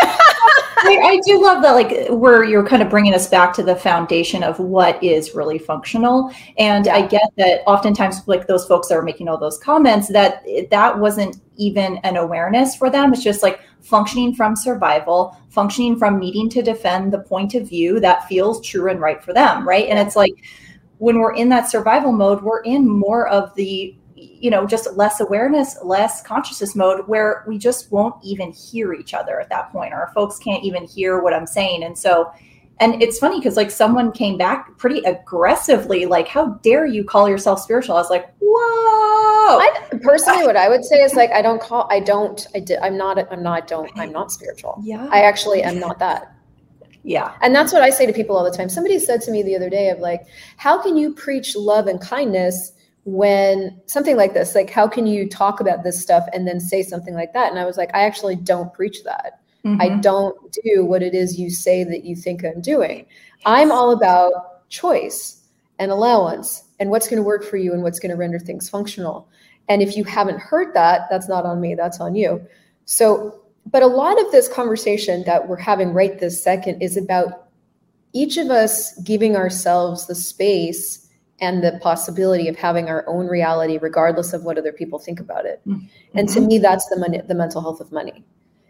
I, 0.79 0.99
I, 1.03 1.21
do 1.25 1.43
love 1.43 1.63
that, 1.63 1.73
like, 1.73 2.09
where 2.11 2.45
you're 2.45 2.67
kind 2.67 2.83
of 2.83 2.91
bringing 2.91 3.15
us 3.15 3.29
back 3.29 3.53
to 3.55 3.63
the 3.63 3.75
foundation 3.75 4.45
of 4.45 4.59
what 4.61 5.03
is 5.03 5.35
really 5.35 5.59
functional. 5.59 6.31
And 6.59 6.87
yeah. 6.87 6.95
I 6.95 7.07
get 7.07 7.23
that 7.39 7.63
oftentimes, 7.67 8.27
like 8.27 8.47
those 8.47 8.67
folks 8.67 8.89
that 8.89 8.95
are 8.95 9.03
making 9.03 9.29
all 9.29 9.39
those 9.39 9.59
comments, 9.59 10.09
that 10.09 10.45
that 10.71 10.99
wasn't 10.99 11.41
even 11.57 11.97
an 12.05 12.17
awareness 12.17 12.77
for 12.77 12.91
them. 12.91 13.13
It's 13.13 13.25
just 13.25 13.43
like 13.43 13.61
functioning 13.87 14.35
from 14.35 14.57
survival, 14.57 15.37
functioning 15.49 15.97
from 15.97 16.19
needing 16.19 16.49
to 16.51 16.63
defend 16.63 17.13
the 17.13 17.21
point 17.21 17.55
of 17.55 17.69
view 17.69 18.01
that 18.01 18.27
feels 18.29 18.65
true 18.67 18.91
and 18.91 19.01
right 19.01 19.23
for 19.23 19.33
them, 19.33 19.67
right? 19.67 19.89
And 19.89 19.99
it's 19.99 20.17
like 20.17 20.35
when 20.99 21.19
we're 21.19 21.35
in 21.35 21.49
that 21.51 21.71
survival 21.71 22.13
mode, 22.13 22.43
we're 22.43 22.63
in 22.63 22.89
more 22.89 23.29
of 23.29 23.55
the 23.55 23.97
you 24.17 24.51
know 24.51 24.67
just 24.67 24.91
less 24.97 25.21
awareness 25.21 25.77
less 25.83 26.23
consciousness 26.23 26.75
mode 26.75 27.07
where 27.07 27.45
we 27.47 27.59
just 27.59 27.93
won't 27.93 28.15
even 28.25 28.51
hear 28.51 28.95
each 28.95 29.13
other 29.13 29.41
at 29.41 29.51
that 29.51 29.71
point 29.71 29.93
or 29.93 30.11
folks 30.15 30.39
can't 30.39 30.65
even 30.65 30.87
hear 30.87 31.21
what 31.21 31.35
i'm 31.35 31.47
saying 31.47 31.83
and 31.83 31.99
so 31.99 32.33
and 32.79 33.03
it's 33.03 33.19
funny 33.19 33.39
because 33.39 33.57
like 33.57 33.71
someone 33.71 34.13
came 34.13 34.37
back 34.37 34.77
pretty 34.77 35.01
aggressively 35.01 36.07
like 36.07 36.29
how 36.29 36.55
dare 36.63 36.87
you 36.87 37.05
call 37.05 37.29
yourself 37.29 37.61
spiritual? 37.61 37.97
I 37.97 38.01
was 38.01 38.11
like 38.11 38.35
whoa! 38.41 39.59
I, 39.59 39.89
personally 40.03 40.45
what 40.45 40.57
i 40.57 40.69
would 40.69 40.85
say 40.85 41.03
is 41.03 41.15
like 41.15 41.31
i 41.31 41.41
don't 41.41 41.61
call 41.61 41.87
i 41.91 42.01
don't 42.01 42.47
i 42.55 42.61
did 42.61 42.79
i'm 42.81 42.97
not 42.97 43.33
i'm 43.33 43.43
not 43.43 43.67
don't 43.67 43.91
i'm 43.97 44.13
not 44.13 44.33
spiritual. 44.33 44.81
Yeah. 44.83 45.09
I 45.11 45.23
actually 45.23 45.63
am 45.63 45.79
not 45.79 45.99
that. 46.01 46.33
Yeah. 47.03 47.35
And 47.41 47.55
that's 47.55 47.73
what 47.73 47.83
i 47.83 47.91
say 47.91 48.07
to 48.07 48.13
people 48.13 48.37
all 48.37 48.45
the 48.45 48.57
time. 48.57 48.69
Somebody 48.69 48.99
said 48.99 49.21
to 49.23 49.31
me 49.31 49.43
the 49.43 49.57
other 49.57 49.71
day 49.71 49.91
of 49.91 49.99
like 50.01 50.23
how 50.57 50.81
can 50.83 50.97
you 50.97 51.15
preach 51.15 51.55
love 51.57 51.87
and 51.87 52.01
kindness 52.01 52.73
when 53.07 53.81
something 53.87 54.17
like 54.17 54.35
this, 54.35 54.57
like 54.57 54.69
how 54.69 54.89
can 54.89 55.07
you 55.07 55.29
talk 55.29 55.61
about 55.61 55.85
this 55.85 56.03
stuff 56.03 56.27
and 56.33 56.47
then 56.47 56.59
say 56.59 56.83
something 56.83 57.15
like 57.15 57.33
that? 57.33 57.51
And 57.51 57.59
I 57.59 57.65
was 57.65 57.77
like, 57.77 57.91
I 57.95 58.03
actually 58.03 58.35
don't 58.35 58.75
preach 58.75 59.05
that. 59.05 59.41
Mm-hmm. 59.67 59.83
I 59.83 59.89
don't 60.01 60.37
do 60.65 60.85
what 60.85 61.03
it 61.03 61.13
is 61.13 61.41
you 61.41 61.51
say 61.51 61.83
that 61.83 62.05
you 62.05 62.15
think 62.15 62.45
I'm 62.45 62.61
doing. 62.61 63.05
I'm 63.45 63.73
all 63.73 63.91
about 63.91 64.69
choice 64.69 65.43
and 65.81 65.91
allowance 65.91 66.63
and 66.79 66.91
what's 66.91 67.09
going 67.09 67.21
to 67.21 67.27
work 67.27 67.45
for 67.45 67.57
you 67.57 67.73
and 67.73 67.83
what's 67.83 67.99
going 67.99 68.11
to 68.11 68.17
render 68.17 68.39
things 68.39 68.69
functional. 68.69 69.29
And 69.69 69.83
if 69.83 69.97
you 69.97 70.05
haven't 70.05 70.39
heard 70.39 70.73
that, 70.75 71.03
that's 71.11 71.29
not 71.29 71.45
on 71.45 71.61
me, 71.61 71.75
that's 71.75 72.01
on 72.01 72.15
you. 72.15 72.47
So, 72.85 73.41
but 73.67 73.83
a 73.83 73.89
lot 73.89 74.21
of 74.25 74.31
this 74.31 74.47
conversation 74.47 75.25
that 75.25 75.49
we're 75.49 75.57
having 75.57 75.93
right 75.93 76.21
this 76.21 76.41
second 76.41 76.81
is 76.81 76.97
about 76.97 77.49
each 78.13 78.37
of 78.37 78.51
us 78.51 78.97
giving 79.01 79.35
ourselves 79.35 80.07
the 80.07 80.15
space 80.15 81.09
and 81.41 81.63
the 81.63 81.79
possibility 81.83 82.47
of 82.47 82.57
having 82.57 82.89
our 82.89 83.05
own 83.09 83.27
reality 83.27 83.79
regardless 83.79 84.33
of 84.33 84.45
what 84.45 84.57
other 84.57 84.73
people 84.73 84.99
think 84.99 85.21
about 85.21 85.45
it 85.45 85.61
mm-hmm. 85.67 85.85
and 86.15 86.31
to 86.31 86.41
me 86.41 86.57
that's 86.57 86.89
the 86.89 86.97
money 86.97 87.21
the 87.29 87.35
mental 87.35 87.61
health 87.61 87.79
of 87.79 87.93
money 87.93 88.25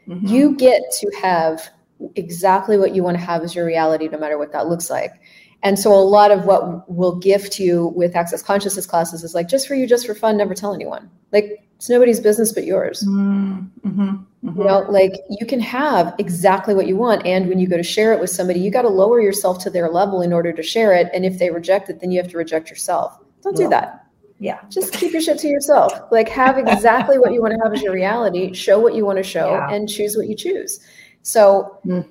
mm-hmm. 0.06 0.26
you 0.26 0.54
get 0.56 0.82
to 0.92 1.10
have 1.20 1.68
exactly 2.14 2.76
what 2.76 2.94
you 2.94 3.02
want 3.02 3.16
to 3.16 3.22
have 3.22 3.42
as 3.42 3.54
your 3.54 3.64
reality 3.64 4.08
no 4.08 4.18
matter 4.18 4.38
what 4.38 4.52
that 4.52 4.68
looks 4.68 4.90
like 4.90 5.14
and 5.62 5.78
so 5.78 5.92
a 5.92 5.94
lot 5.94 6.30
of 6.30 6.44
what 6.44 6.88
we'll 6.90 7.16
gift 7.16 7.58
you 7.58 7.88
with 7.96 8.14
access 8.14 8.42
consciousness 8.42 8.86
classes 8.86 9.25
is 9.25 9.34
like 9.34 9.48
just 9.48 9.66
for 9.66 9.75
you 9.75 9.86
just 9.86 10.06
for 10.06 10.14
fun 10.14 10.36
never 10.36 10.54
tell 10.54 10.75
anyone 10.75 11.10
like 11.32 11.62
it's 11.76 11.88
nobody's 11.88 12.20
business 12.20 12.52
but 12.52 12.64
yours 12.64 13.02
mm-hmm. 13.06 13.88
mm-hmm. 13.88 14.58
you 14.58 14.64
know 14.64 14.80
like 14.90 15.14
you 15.30 15.46
can 15.46 15.60
have 15.60 16.14
exactly 16.18 16.75
what 16.75 16.86
you 16.86 16.96
want 16.96 17.25
and 17.26 17.48
when 17.48 17.58
you 17.58 17.66
go 17.66 17.76
to 17.76 17.82
share 17.82 18.12
it 18.12 18.20
with 18.20 18.30
somebody 18.30 18.60
you 18.60 18.70
got 18.70 18.82
to 18.82 18.88
lower 18.88 19.20
yourself 19.20 19.58
to 19.58 19.70
their 19.70 19.88
level 19.88 20.22
in 20.22 20.32
order 20.32 20.52
to 20.52 20.62
share 20.62 20.94
it 20.94 21.08
and 21.12 21.25
if 21.25 21.38
they 21.38 21.50
reject 21.50 21.88
it 21.88 22.00
then 22.00 22.10
you 22.10 22.20
have 22.20 22.30
to 22.30 22.36
reject 22.36 22.70
yourself 22.70 23.18
don't 23.42 23.56
do 23.56 23.68
that 23.68 24.05
yeah. 24.38 24.61
Just 24.69 24.93
keep 24.93 25.12
your 25.12 25.23
shit 25.23 25.38
to 25.38 25.49
yourself. 25.49 25.93
Like 26.11 26.28
have 26.28 26.59
exactly 26.59 27.19
what 27.19 27.33
you 27.33 27.40
want 27.40 27.55
to 27.55 27.61
have 27.62 27.73
as 27.73 27.83
your 27.83 27.93
reality 27.93 28.52
show 28.52 28.78
what 28.78 28.95
you 28.95 29.05
want 29.07 29.19
to 29.19 29.23
show 29.23 29.50
yeah. 29.50 29.71
and 29.71 29.88
choose 29.88 30.16
what 30.16 30.28
you 30.28 30.37
choose. 30.37 30.81
So 31.23 31.78
mm. 31.87 32.07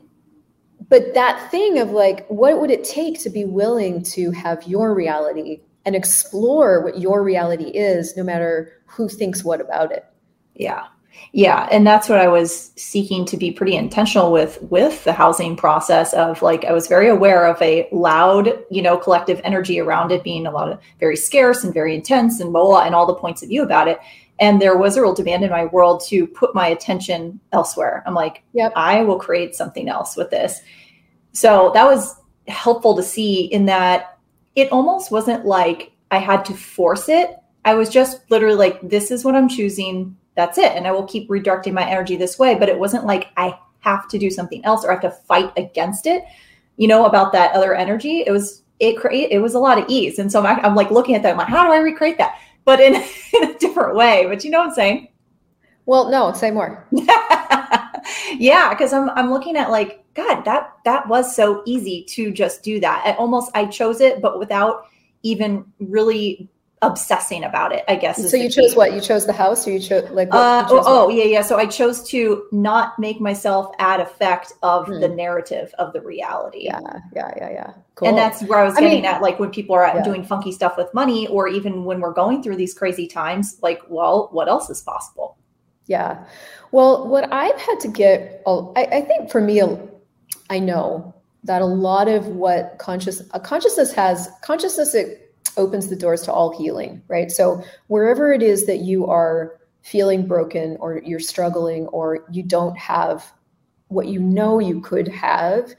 but 0.90 1.14
that 1.14 1.52
thing 1.52 1.80
of 1.80 1.92
like 1.92 2.28
what 2.28 2.60
would 2.60 2.72
it 2.72 2.84
take 2.84 3.20
to 3.22 3.30
be 3.30 3.46
willing 3.46 4.02
to 4.04 4.32
have 4.32 4.64
your 4.64 4.94
reality 4.94 5.62
and 5.86 5.96
explore 5.96 6.84
what 6.84 7.00
your 7.00 7.24
reality 7.24 7.66
is 7.66 8.18
no 8.18 8.24
matter 8.24 8.82
who 8.88 9.08
thinks 9.08 9.44
what 9.44 9.62
about 9.62 9.92
it? 9.92 10.06
Yeah 10.56 10.86
yeah 11.32 11.68
and 11.72 11.86
that's 11.86 12.08
what 12.08 12.20
i 12.20 12.28
was 12.28 12.72
seeking 12.76 13.26
to 13.26 13.38
be 13.38 13.52
pretty 13.52 13.76
intentional 13.76 14.32
with 14.32 14.62
with 14.64 15.04
the 15.04 15.14
housing 15.14 15.56
process 15.56 16.14
of 16.14 16.42
like 16.42 16.66
i 16.66 16.72
was 16.72 16.88
very 16.88 17.10
aware 17.10 17.46
of 17.46 17.62
a 17.62 17.88
loud 17.92 18.64
you 18.70 18.82
know 18.82 18.98
collective 18.98 19.42
energy 19.44 19.80
around 19.80 20.12
it 20.12 20.24
being 20.24 20.48
a 20.48 20.52
lot 20.52 20.72
of 20.72 20.80
very 21.00 21.16
scarce 21.16 21.64
and 21.64 21.74
very 21.74 21.96
intense 21.96 22.40
and 22.40 22.52
mola 22.52 22.86
and 22.86 22.96
all 22.96 23.06
the 23.06 23.14
points 23.14 23.44
of 23.44 23.50
view 23.50 23.64
about 23.64 23.88
it 23.88 24.00
and 24.40 24.62
there 24.62 24.78
was 24.78 24.98
a 24.98 25.02
real 25.02 25.14
demand 25.14 25.44
in 25.44 25.50
my 25.50 25.66
world 25.66 26.04
to 26.06 26.28
put 26.28 26.56
my 26.56 26.68
attention 26.68 27.40
elsewhere 27.52 28.04
i'm 28.06 28.14
like 28.14 28.44
yep 28.54 28.72
i 28.76 29.02
will 29.02 29.20
create 29.20 29.56
something 29.56 29.90
else 29.90 30.16
with 30.16 30.30
this 30.30 30.62
so 31.32 31.72
that 31.74 31.86
was 31.86 32.16
helpful 32.48 32.96
to 32.96 33.04
see 33.04 33.46
in 33.46 33.66
that 33.66 34.18
it 34.56 34.72
almost 34.72 35.12
wasn't 35.12 35.46
like 35.46 35.92
I 36.12 36.20
had 36.20 36.46
to 36.46 36.54
force 36.54 37.10
it. 37.10 37.36
I 37.64 37.74
was 37.74 37.90
just 37.90 38.22
literally 38.30 38.58
like, 38.58 38.80
this 38.88 39.12
is 39.12 39.26
what 39.26 39.36
I'm 39.36 39.50
choosing. 39.50 40.16
That's 40.36 40.58
it. 40.58 40.74
And 40.74 40.86
I 40.86 40.92
will 40.92 41.06
keep 41.06 41.30
redirecting 41.30 41.74
my 41.74 41.88
energy 41.88 42.16
this 42.16 42.38
way. 42.38 42.56
But 42.56 42.70
it 42.70 42.78
wasn't 42.78 43.06
like 43.06 43.32
I 43.38 43.58
have 43.80 44.08
to 44.10 44.18
do 44.18 44.30
something 44.30 44.64
else 44.66 44.84
or 44.84 44.92
I 44.92 44.94
have 44.94 45.02
to 45.02 45.12
fight 45.12 45.52
against 45.58 46.08
it, 46.08 46.24
you 46.78 46.88
know, 46.88 47.06
about 47.06 47.32
that 47.34 47.56
other 47.56 47.76
energy. 47.76 48.24
It 48.26 48.32
was, 48.32 48.64
it 48.80 48.98
create, 48.98 49.32
it 49.32 49.40
was 49.40 49.54
a 49.54 49.60
lot 49.60 49.78
of 49.78 49.86
ease. 49.88 50.20
And 50.20 50.32
so 50.32 50.44
I'm, 50.46 50.60
I'm 50.66 50.76
like 50.76 50.92
looking 50.92 51.16
at 51.16 51.24
that. 51.24 51.32
I'm 51.32 51.38
like, 51.38 51.48
how 51.48 51.66
do 51.66 51.72
I 51.72 51.78
recreate 51.78 52.18
that? 52.18 52.40
But 52.66 52.80
in, 52.80 52.96
in 53.34 53.44
a 53.44 53.58
different 53.58 53.96
way. 53.96 54.26
But 54.28 54.44
you 54.44 54.52
know 54.52 54.60
what 54.60 54.70
I'm 54.70 54.74
saying? 54.74 55.10
Well, 55.86 56.10
no, 56.10 56.34
say 56.34 56.52
more. 56.52 56.88
yeah, 58.38 58.70
because 58.70 58.92
I'm 58.92 59.10
I'm 59.12 59.32
looking 59.32 59.56
at 59.56 59.70
like 59.70 60.04
God, 60.16 60.44
that 60.46 60.74
that 60.84 61.08
was 61.08 61.36
so 61.36 61.62
easy 61.66 62.04
to 62.10 62.32
just 62.32 62.64
do 62.64 62.80
that. 62.80 63.04
I 63.06 63.14
almost 63.14 63.52
I 63.54 63.66
chose 63.66 64.02
it, 64.02 64.22
but 64.22 64.40
without 64.40 64.88
even 65.24 65.66
really 65.80 66.50
obsessing 66.82 67.44
about 67.44 67.72
it 67.72 67.86
i 67.88 67.96
guess 67.96 68.30
so 68.30 68.36
you 68.36 68.50
chose 68.50 68.72
key. 68.72 68.78
what 68.78 68.94
you 68.94 69.00
chose 69.00 69.26
the 69.26 69.34
house 69.34 69.66
or 69.66 69.72
you 69.72 69.80
chose 69.80 70.10
like 70.12 70.28
uh, 70.32 70.66
oh, 70.70 70.84
oh 70.86 71.10
yeah 71.10 71.24
yeah 71.24 71.42
so 71.42 71.58
i 71.58 71.66
chose 71.66 72.08
to 72.08 72.46
not 72.52 73.00
make 73.00 73.22
myself 73.22 73.74
add 73.80 74.02
effect 74.02 74.52
of 74.62 74.86
hmm. 74.88 75.00
the 75.00 75.08
narrative 75.08 75.74
of 75.80 75.94
the 75.94 76.02
reality 76.02 76.66
yeah 76.66 76.80
yeah 77.16 77.32
yeah 77.38 77.50
yeah 77.50 77.74
cool. 77.96 78.10
and 78.10 78.18
that's 78.18 78.44
where 78.44 78.60
i 78.60 78.66
was 78.66 78.74
getting 78.74 78.90
I 78.90 78.96
mean, 78.96 79.06
at 79.06 79.22
like 79.22 79.40
when 79.40 79.52
people 79.52 79.74
are 79.76 79.86
yeah. 79.86 80.04
doing 80.04 80.24
funky 80.24 80.52
stuff 80.52 80.76
with 80.78 80.94
money 80.94 81.28
or 81.28 81.48
even 81.48 81.86
when 81.86 82.02
we're 82.02 82.14
going 82.14 82.44
through 82.44 82.58
these 82.58 82.74
crazy 82.74 83.08
times 83.08 83.58
like 83.62 83.82
well 83.88 84.28
what 84.34 84.50
else 84.50 84.70
is 84.70 84.82
possible 84.82 85.38
yeah 85.88 86.26
well 86.72 87.08
what 87.08 87.32
i've 87.32 87.60
had 87.60 87.80
to 87.80 87.88
get 87.88 88.44
I, 88.46 88.88
I 88.92 89.02
think 89.02 89.32
for 89.32 89.40
me 89.40 89.62
i 90.50 90.60
know 90.60 91.14
that 91.46 91.62
a 91.62 91.66
lot 91.66 92.08
of 92.08 92.28
what 92.28 92.76
conscious 92.80 93.22
a 93.32 93.40
consciousness 93.40 93.94
has 93.94 94.30
consciousness 94.42 94.94
it 94.94 95.22
opens 95.58 95.88
the 95.88 95.96
doors 95.96 96.22
to 96.24 96.34
all 96.34 96.58
healing 96.58 97.02
right? 97.08 97.32
So 97.32 97.64
wherever 97.88 98.34
it 98.34 98.42
is 98.42 98.66
that 98.66 98.80
you 98.80 99.08
are 99.08 99.60
feeling 99.82 100.28
broken 100.28 100.78
or 100.80 101.02
you're 101.06 101.20
struggling 101.20 101.88
or 101.88 102.26
you 102.32 102.44
don't 102.44 102.78
have 102.78 103.32
what 103.90 104.08
you 104.08 104.20
know 104.20 104.60
you 104.60 104.82
could 104.82 105.08
have 105.08 105.76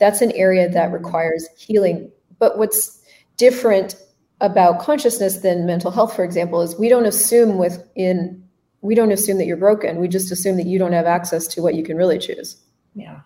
that's 0.00 0.22
an 0.22 0.32
area 0.32 0.68
that 0.68 0.92
requires 0.92 1.46
healing. 1.56 2.10
But 2.40 2.58
what's 2.58 3.00
different 3.36 3.94
about 4.40 4.80
consciousness 4.80 5.38
than 5.38 5.66
mental 5.66 5.90
health 5.90 6.16
for 6.16 6.24
example 6.24 6.62
is 6.62 6.76
we 6.78 6.88
don't 6.88 7.06
assume 7.06 7.58
within 7.58 8.42
we 8.80 8.94
don't 8.94 9.12
assume 9.12 9.36
that 9.36 9.44
you're 9.44 9.58
broken. 9.58 9.98
We 9.98 10.08
just 10.08 10.32
assume 10.32 10.56
that 10.56 10.66
you 10.66 10.78
don't 10.78 10.94
have 10.94 11.04
access 11.04 11.46
to 11.48 11.60
what 11.60 11.74
you 11.74 11.84
can 11.84 11.98
really 11.98 12.18
choose. 12.18 12.56
Yeah. 12.94 13.20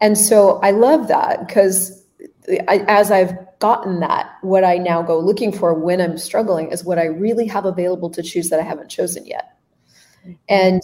And 0.00 0.16
so 0.16 0.60
I 0.60 0.70
love 0.70 1.08
that 1.08 1.46
because 1.46 2.04
as 2.68 3.10
I've 3.10 3.34
gotten 3.58 4.00
that, 4.00 4.36
what 4.42 4.64
I 4.64 4.76
now 4.76 5.02
go 5.02 5.18
looking 5.18 5.52
for 5.52 5.74
when 5.74 6.00
I'm 6.00 6.18
struggling 6.18 6.70
is 6.70 6.84
what 6.84 6.98
I 6.98 7.04
really 7.04 7.46
have 7.46 7.64
available 7.64 8.10
to 8.10 8.22
choose 8.22 8.50
that 8.50 8.60
I 8.60 8.62
haven't 8.62 8.88
chosen 8.88 9.26
yet. 9.26 9.56
Mm-hmm. 10.26 10.32
And 10.48 10.82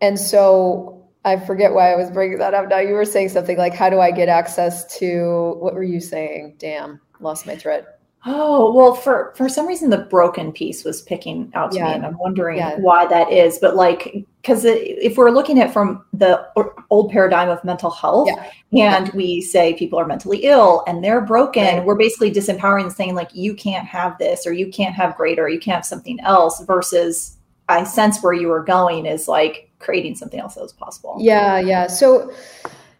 and 0.00 0.18
so 0.18 1.08
I 1.24 1.38
forget 1.38 1.72
why 1.72 1.92
I 1.92 1.96
was 1.96 2.10
bringing 2.10 2.38
that 2.38 2.52
up. 2.52 2.68
Now 2.68 2.78
you 2.78 2.94
were 2.94 3.04
saying 3.04 3.30
something 3.30 3.56
like, 3.56 3.74
"How 3.74 3.88
do 3.88 4.00
I 4.00 4.10
get 4.10 4.28
access 4.28 4.84
to?" 4.98 5.56
What 5.58 5.74
were 5.74 5.82
you 5.82 6.00
saying? 6.00 6.56
Damn, 6.58 7.00
lost 7.20 7.46
my 7.46 7.56
thread. 7.56 7.86
Oh, 8.26 8.72
well, 8.72 8.94
for 8.94 9.34
for 9.36 9.48
some 9.50 9.66
reason 9.66 9.90
the 9.90 9.98
broken 9.98 10.50
piece 10.50 10.82
was 10.82 11.02
picking 11.02 11.50
out 11.54 11.72
to 11.72 11.78
Yeah. 11.78 11.88
me 11.88 11.92
and 11.94 12.06
I'm 12.06 12.16
wondering 12.18 12.56
Yeah. 12.58 12.76
why 12.78 13.06
that 13.06 13.30
is. 13.30 13.58
But 13.58 13.76
like 13.76 14.24
cuz 14.42 14.64
if 14.64 15.18
we're 15.18 15.30
looking 15.30 15.60
at 15.60 15.68
it 15.68 15.72
from 15.72 16.04
the 16.12 16.42
old 16.90 17.10
paradigm 17.10 17.50
of 17.50 17.62
mental 17.64 17.90
health 17.90 18.30
Yeah. 18.70 18.96
and 18.96 19.10
we 19.10 19.42
say 19.42 19.74
people 19.74 19.98
are 19.98 20.06
mentally 20.06 20.38
ill 20.44 20.82
and 20.86 21.04
they're 21.04 21.20
broken, 21.20 21.64
Right. 21.78 21.84
we're 21.84 21.96
basically 21.96 22.30
disempowering 22.32 22.84
and 22.84 22.92
saying 22.92 23.14
like 23.14 23.28
you 23.34 23.54
can't 23.54 23.86
have 23.86 24.16
this 24.18 24.46
or 24.46 24.52
you 24.52 24.68
can't 24.68 24.94
have 24.94 25.16
greater, 25.16 25.44
or 25.44 25.48
you 25.48 25.60
can't 25.60 25.76
have 25.76 25.86
something 25.86 26.18
else 26.20 26.60
versus 26.64 27.36
I 27.68 27.84
sense 27.84 28.22
where 28.22 28.32
you 28.34 28.48
were 28.48 28.62
going 28.62 29.06
is 29.06 29.28
like 29.28 29.70
creating 29.80 30.14
something 30.14 30.40
else 30.40 30.54
that 30.54 30.62
was 30.62 30.72
possible. 30.72 31.16
Yeah, 31.18 31.58
yeah. 31.58 31.86
So 31.88 32.30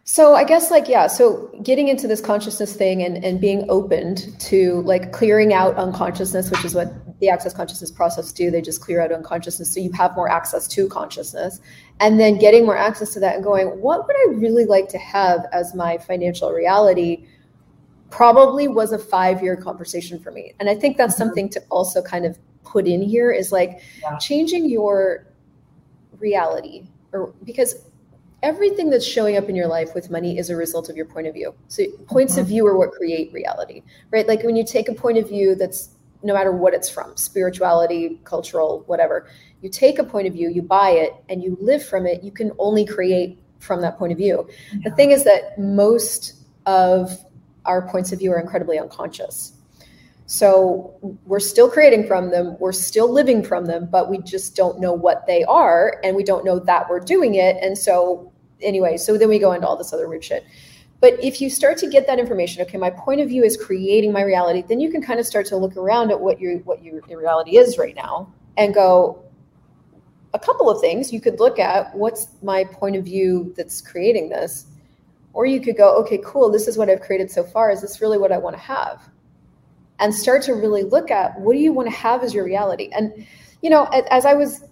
so 0.07 0.35
I 0.35 0.43
guess 0.43 0.69
like 0.69 0.87
yeah, 0.87 1.07
so 1.07 1.49
getting 1.63 1.87
into 1.87 2.07
this 2.07 2.21
consciousness 2.21 2.73
thing 2.75 3.01
and 3.01 3.25
and 3.25 3.41
being 3.41 3.65
opened 3.69 4.39
to 4.41 4.81
like 4.83 5.11
clearing 5.11 5.51
out 5.51 5.75
unconsciousness, 5.77 6.51
which 6.51 6.63
is 6.63 6.75
what 6.75 6.93
the 7.19 7.29
access 7.29 7.53
consciousness 7.55 7.89
process 7.89 8.31
do. 8.31 8.51
They 8.51 8.61
just 8.61 8.81
clear 8.81 9.01
out 9.01 9.11
unconsciousness 9.11 9.73
so 9.73 9.79
you 9.79 9.91
have 9.93 10.15
more 10.15 10.29
access 10.29 10.67
to 10.67 10.87
consciousness. 10.89 11.59
And 11.99 12.19
then 12.19 12.37
getting 12.37 12.65
more 12.65 12.77
access 12.77 13.13
to 13.15 13.19
that 13.21 13.33
and 13.35 13.43
going, 13.43 13.67
what 13.81 14.05
would 14.05 14.15
I 14.15 14.33
really 14.35 14.65
like 14.65 14.89
to 14.89 14.99
have 14.99 15.47
as 15.51 15.73
my 15.73 15.97
financial 15.97 16.51
reality? 16.51 17.25
Probably 18.11 18.67
was 18.67 18.91
a 18.91 18.99
5-year 18.99 19.55
conversation 19.55 20.19
for 20.19 20.31
me. 20.31 20.53
And 20.59 20.69
I 20.69 20.75
think 20.75 20.97
that's 20.97 21.15
Mhm. 21.15 21.17
something 21.17 21.49
to 21.49 21.63
also 21.71 22.03
kind 22.03 22.25
of 22.25 22.37
put 22.63 22.85
in 22.85 23.01
here 23.01 23.31
is 23.31 23.51
like 23.51 23.79
Yeah. 24.03 24.17
changing 24.17 24.69
your 24.69 25.25
reality 26.19 26.89
or 27.11 27.33
because 27.43 27.75
everything 28.45 28.91
that's 28.91 29.05
showing 29.05 29.37
up 29.37 29.49
in 29.49 29.55
your 29.55 29.65
life 29.67 29.95
with 29.95 30.11
money 30.11 30.37
is 30.37 30.51
a 30.51 30.55
result 30.55 30.87
of 30.87 30.95
your 30.95 31.07
point 31.07 31.25
of 31.25 31.33
view. 31.33 31.53
So 31.67 31.83
points 32.05 32.37
of 32.37 32.43
mm-hmm. 32.43 32.49
view 32.49 32.67
are 32.67 32.77
what 32.77 32.91
create 32.91 33.33
reality, 33.33 33.81
right? 34.11 34.27
Like 34.27 34.43
when 34.43 34.55
you 34.55 34.63
take 34.63 34.87
a 34.87 34.93
point 34.93 35.17
of 35.17 35.27
view 35.27 35.55
that's 35.55 35.89
no 36.21 36.31
matter 36.31 36.51
what 36.51 36.75
it's 36.75 36.87
from, 36.87 37.17
spirituality, 37.17 38.21
cultural, 38.23 38.83
whatever, 38.85 39.27
you 39.61 39.69
take 39.69 39.97
a 39.97 40.03
point 40.03 40.27
of 40.27 40.33
view, 40.33 40.49
you 40.49 40.61
buy 40.61 40.91
it, 40.91 41.13
and 41.27 41.43
you 41.43 41.57
live 41.59 41.83
from 41.83 42.05
it, 42.05 42.23
you 42.23 42.31
can 42.31 42.51
only 42.59 42.85
create 42.85 43.39
from 43.59 43.81
that 43.81 43.97
point 43.97 44.11
of 44.11 44.17
view. 44.17 44.47
The 44.83 44.91
thing 44.91 45.09
is 45.09 45.23
that 45.23 45.57
most 45.57 46.35
of 46.67 47.17
our 47.65 47.87
points 47.87 48.11
of 48.11 48.19
view 48.19 48.31
are 48.31 48.39
incredibly 48.39 48.77
unconscious. 48.77 49.53
So 50.27 50.95
we're 51.25 51.39
still 51.39 51.69
creating 51.69 52.07
from 52.07 52.31
them, 52.31 52.57
we're 52.59 52.71
still 52.71 53.11
living 53.11 53.43
from 53.43 53.65
them, 53.65 53.87
but 53.91 54.09
we 54.09 54.19
just 54.19 54.55
don't 54.55 54.79
know 54.79 54.93
what 54.93 55.25
they 55.27 55.43
are 55.43 55.99
and 56.03 56.15
we 56.15 56.23
don't 56.23 56.43
know 56.45 56.59
that 56.59 56.89
we're 56.89 56.99
doing 56.99 57.35
it. 57.35 57.57
And 57.61 57.77
so, 57.77 58.31
anyway, 58.61 58.97
so 58.97 59.17
then 59.17 59.29
we 59.29 59.39
go 59.39 59.51
into 59.51 59.67
all 59.67 59.77
this 59.77 59.93
other 59.93 60.07
weird 60.07 60.23
shit. 60.23 60.45
But 61.01 61.23
if 61.23 61.41
you 61.41 61.49
start 61.49 61.77
to 61.79 61.87
get 61.87 62.07
that 62.07 62.19
information, 62.19 62.61
okay, 62.63 62.77
my 62.77 62.89
point 62.89 63.21
of 63.21 63.27
view 63.27 63.43
is 63.43 63.57
creating 63.57 64.11
my 64.11 64.21
reality, 64.21 64.63
then 64.67 64.79
you 64.79 64.89
can 64.89 65.01
kind 65.01 65.19
of 65.19 65.25
start 65.25 65.45
to 65.47 65.57
look 65.57 65.75
around 65.77 66.11
at 66.11 66.19
what 66.19 66.39
your 66.39 66.57
what 66.59 66.83
your, 66.83 67.01
reality 67.09 67.57
is 67.57 67.77
right 67.77 67.95
now 67.95 68.33
and 68.57 68.73
go, 68.73 69.23
a 70.33 70.39
couple 70.39 70.69
of 70.69 70.81
things. 70.81 71.11
You 71.11 71.21
could 71.21 71.39
look 71.39 71.59
at 71.59 71.93
what's 71.95 72.27
my 72.41 72.63
point 72.63 72.95
of 72.95 73.03
view 73.03 73.53
that's 73.57 73.81
creating 73.81 74.29
this. 74.29 74.65
Or 75.33 75.45
you 75.45 75.59
could 75.59 75.75
go 75.75 75.95
okay 75.97 76.19
cool 76.25 76.49
this 76.49 76.67
is 76.67 76.77
what 76.77 76.89
i've 76.89 77.01
created 77.01 77.29
so 77.29 77.43
far. 77.43 77.69
Is 77.69 77.81
this 77.81 78.01
really 78.01 78.17
what 78.17 78.31
i 78.31 78.37
want 78.37 78.55
to 78.55 78.61
have? 78.61 79.09
And 79.99 80.13
start 80.13 80.41
to 80.43 80.53
really 80.53 80.83
look 80.83 81.11
at 81.11 81.39
what 81.39 81.53
do 81.53 81.59
you 81.59 81.73
want 81.73 81.89
to 81.89 81.95
have 81.95 82.23
as 82.23 82.33
your 82.33 82.45
reality? 82.45 82.89
And 82.93 83.27
you 83.61 83.69
know 83.69 83.85
as 83.85 84.25
i 84.25 84.33
was 84.33 84.63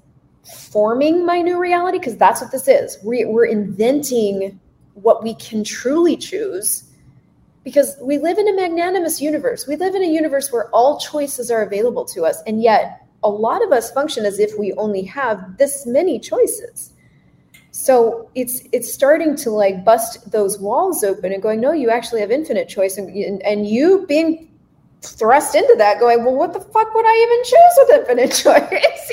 forming 0.43 1.25
my 1.25 1.41
new 1.41 1.59
reality 1.59 1.99
because 1.99 2.17
that's 2.17 2.41
what 2.41 2.51
this 2.51 2.67
is. 2.67 2.97
We, 3.03 3.25
we're 3.25 3.45
inventing 3.45 4.59
what 4.95 5.23
we 5.23 5.35
can 5.35 5.63
truly 5.63 6.17
choose 6.17 6.89
because 7.63 7.95
we 8.01 8.17
live 8.17 8.37
in 8.37 8.47
a 8.47 8.55
magnanimous 8.55 9.21
universe. 9.21 9.67
We 9.67 9.75
live 9.77 9.95
in 9.95 10.03
a 10.03 10.07
universe 10.07 10.51
where 10.51 10.69
all 10.71 10.99
choices 10.99 11.49
are 11.49 11.63
available 11.63 12.05
to 12.05 12.23
us 12.23 12.41
and 12.45 12.61
yet 12.61 13.07
a 13.23 13.29
lot 13.29 13.63
of 13.63 13.71
us 13.71 13.91
function 13.91 14.25
as 14.25 14.39
if 14.39 14.51
we 14.59 14.73
only 14.73 15.03
have 15.03 15.57
this 15.57 15.85
many 15.85 16.19
choices. 16.19 16.91
So 17.71 18.29
it's 18.35 18.61
it's 18.71 18.93
starting 18.93 19.35
to 19.37 19.49
like 19.49 19.83
bust 19.83 20.31
those 20.31 20.59
walls 20.59 21.03
open 21.03 21.33
and 21.33 21.41
going 21.41 21.59
no 21.59 21.71
you 21.71 21.89
actually 21.89 22.21
have 22.21 22.29
infinite 22.29 22.69
choice 22.69 22.97
and, 22.97 23.41
and, 23.41 23.67
you 23.67 24.05
being 24.07 24.51
thrust 25.01 25.55
into 25.55 25.73
that 25.79 25.99
going 25.99 26.23
well 26.23 26.35
what 26.35 26.53
the 26.53 26.59
fuck 26.59 26.93
would 26.93 27.05
i 27.05 27.15
even 27.23 27.43
choose 27.43 27.73
with 27.77 27.99
infinite 27.99 28.31
choice 28.43 29.11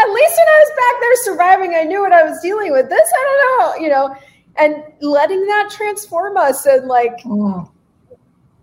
at 0.00 0.08
least 0.10 0.34
when 0.38 0.48
i 0.48 0.58
was 0.64 0.72
back 0.82 0.94
there 1.00 1.16
surviving 1.28 1.74
i 1.74 1.82
knew 1.84 2.00
what 2.00 2.12
i 2.12 2.22
was 2.22 2.40
dealing 2.40 2.72
with 2.72 2.88
this 2.88 3.08
i 3.20 3.22
don't 3.24 3.40
know 3.78 3.82
you 3.84 3.88
know 3.88 4.14
and 4.56 4.82
letting 5.00 5.44
that 5.46 5.68
transform 5.70 6.36
us 6.36 6.66
and 6.66 6.86
like 6.86 7.16
Mm. 7.24 7.68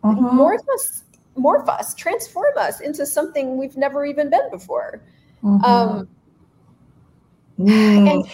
Mhm. 0.04 0.32
morph 0.39 0.67
us 0.76 1.04
morph 1.38 1.67
us 1.67 1.93
transform 1.95 2.58
us 2.58 2.80
into 2.80 3.06
something 3.06 3.58
we've 3.58 3.76
never 3.76 4.06
even 4.06 4.30
been 4.30 4.50
before 4.52 5.02
Mhm. 5.43 5.63
um 5.63 6.08
Mm. 7.60 8.12
and- 8.12 8.26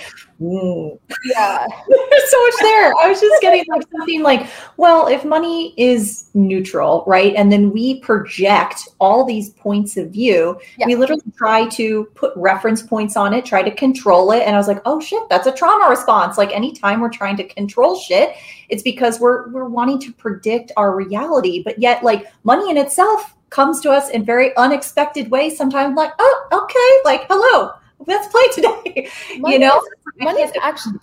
Mm. 0.42 0.98
yeah 1.26 1.68
There's 1.88 2.32
so 2.32 2.42
much 2.44 2.54
there. 2.62 2.92
I 3.00 3.08
was 3.08 3.22
just 3.22 3.40
getting 3.44 3.64
like 3.70 3.84
something 3.96 4.24
like, 4.24 4.48
well, 4.78 5.06
if 5.06 5.24
money 5.24 5.76
is 5.78 6.30
neutral, 6.34 7.04
right? 7.06 7.36
And 7.36 7.52
then 7.52 7.72
we 7.72 8.00
project 8.00 8.90
all 9.00 9.24
these 9.24 9.52
points 9.52 9.98
of 9.98 10.10
view, 10.10 10.60
Yeah. 10.80 10.88
we 10.88 10.96
literally 10.96 11.22
try 11.38 11.68
to 11.70 12.06
put 12.16 12.34
reference 12.36 12.82
points 12.82 13.16
on 13.16 13.36
it, 13.36 13.46
try 13.46 13.62
to 13.62 13.70
control 13.70 14.32
it. 14.32 14.42
And 14.42 14.56
I 14.56 14.58
was 14.58 14.68
like, 14.68 14.82
oh 14.86 15.00
shit, 15.00 15.22
that's 15.30 15.46
a 15.46 15.52
trauma 15.52 15.88
response. 15.88 16.40
Like 16.40 16.52
anytime 16.52 17.02
we're 17.02 17.10
trying 17.10 17.38
to 17.38 17.44
control 17.44 17.96
shit, 18.00 18.34
it's 18.70 18.82
because 18.82 19.20
we're 19.20 19.48
we're 19.50 19.66
wanting 19.66 20.00
to 20.00 20.12
predict 20.14 20.72
our 20.76 20.96
reality. 20.96 21.62
But 21.62 21.78
yet, 21.80 22.04
like 22.04 22.26
money 22.44 22.72
in 22.72 22.78
itself 22.78 23.36
comes 23.52 23.80
to 23.82 23.92
us 23.92 24.10
in 24.10 24.26
very 24.26 24.58
unexpected 24.58 25.30
ways. 25.30 25.56
Sometimes 25.56 25.96
like, 25.96 26.14
oh, 26.18 26.48
okay, 26.52 27.10
like 27.10 27.28
hello, 27.30 27.74
let's 28.08 28.28
play 28.28 28.48
today. 28.56 29.10
money 29.40 29.54
you 29.54 29.60
know? 29.60 29.78
is, 29.78 29.84
money 30.20 30.42
is 30.42 30.52
actually 30.62 31.00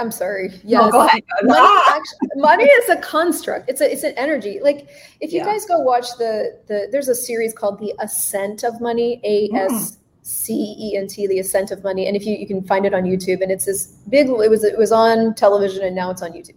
i'm 0.00 0.10
sorry 0.10 0.50
yes 0.64 0.82
No, 0.82 0.90
go 0.90 1.06
ahead. 1.06 1.22
money, 1.44 1.60
is 1.60 1.66
Ah! 1.86 1.96
actually, 1.96 2.42
money 2.42 2.64
is 2.64 2.88
a 2.90 2.96
construct 2.96 3.70
it's 3.70 3.80
a 3.80 3.90
it's 3.90 4.02
an 4.02 4.14
energy 4.16 4.58
like 4.62 4.88
if 5.20 5.32
you 5.32 5.38
Yeah. 5.38 5.44
guys 5.46 5.64
go 5.64 5.78
watch 5.78 6.06
the 6.18 6.58
the 6.66 6.88
there's 6.90 7.08
a 7.08 7.14
series 7.14 7.52
called 7.54 7.78
the 7.78 7.94
ascent 8.00 8.64
of 8.64 8.80
money 8.80 9.20
a 9.24 9.48
s 9.54 9.98
c 10.22 10.74
e 10.78 10.96
n 10.96 11.06
t 11.06 11.26
the 11.28 11.38
ascent 11.38 11.70
of 11.70 11.84
money 11.84 12.06
and 12.08 12.16
if 12.16 12.26
you 12.26 12.36
you 12.36 12.46
can 12.48 12.62
find 12.62 12.84
it 12.84 12.92
on 12.92 13.04
youtube 13.04 13.40
and 13.42 13.50
it's 13.52 13.64
this 13.64 13.86
big 14.08 14.28
it 14.28 14.50
was 14.50 14.64
it 14.64 14.76
was 14.76 14.90
on 14.90 15.32
television 15.34 15.84
and 15.84 15.94
now 15.94 16.10
it's 16.10 16.20
on 16.22 16.32
youtube 16.32 16.56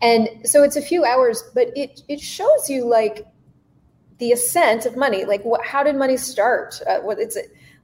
and 0.00 0.28
so 0.44 0.62
it's 0.62 0.76
a 0.76 0.82
few 0.82 1.04
hours 1.04 1.44
but 1.54 1.68
it 1.76 2.00
it 2.08 2.18
shows 2.18 2.70
you 2.70 2.86
like 2.86 3.26
the 4.18 4.32
ascent 4.32 4.86
of 4.86 4.96
money 4.96 5.24
like 5.26 5.42
what 5.44 5.62
how 5.64 5.82
did 5.82 5.96
money 5.96 6.16
start 6.16 6.80
uh, 6.88 6.98
what 7.00 7.18
it's 7.18 7.36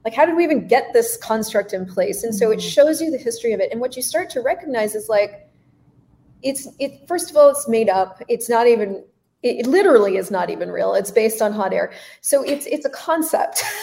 like 0.03 0.13
how 0.13 0.25
did 0.25 0.35
we 0.35 0.43
even 0.43 0.67
get 0.67 0.93
this 0.93 1.17
construct 1.17 1.73
in 1.73 1.85
place? 1.85 2.23
And 2.23 2.33
so 2.33 2.51
it 2.51 2.59
Mhm. 2.59 2.73
shows 2.73 3.01
you 3.01 3.11
the 3.11 3.17
history 3.17 3.53
of 3.53 3.59
it. 3.59 3.71
And 3.71 3.79
what 3.79 3.95
you 3.95 4.01
start 4.01 4.29
to 4.31 4.41
recognize 4.41 4.95
is 4.95 5.09
like 5.09 5.47
it's 6.41 6.67
it 6.79 7.07
first 7.07 7.29
of 7.29 7.37
all 7.37 7.49
it's 7.49 7.67
made 7.67 7.89
up. 7.89 8.21
It's 8.27 8.49
not 8.49 8.67
even 8.67 9.03
it, 9.43 9.61
it 9.61 9.67
literally 9.67 10.17
is 10.17 10.31
not 10.31 10.49
even 10.49 10.71
real. 10.71 10.93
It's 10.93 11.11
based 11.11 11.41
on 11.41 11.51
hot 11.51 11.73
air. 11.73 11.91
So 12.21 12.43
it's 12.43 12.65
it's 12.65 12.85
a 12.85 12.89
concept. 12.89 13.63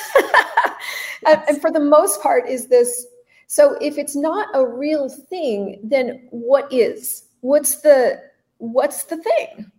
And, 1.26 1.42
and 1.48 1.60
for 1.60 1.72
the 1.72 1.80
most 1.80 2.22
part 2.22 2.48
is 2.48 2.68
this 2.68 3.04
so 3.48 3.76
if 3.80 3.98
it's 3.98 4.14
not 4.14 4.48
a 4.54 4.64
real 4.64 5.08
thing 5.08 5.80
then 5.82 6.28
what 6.30 6.72
is? 6.72 7.24
What's 7.40 7.80
the 7.80 8.20
what's 8.58 9.04
the 9.04 9.16
thing? 9.16 9.70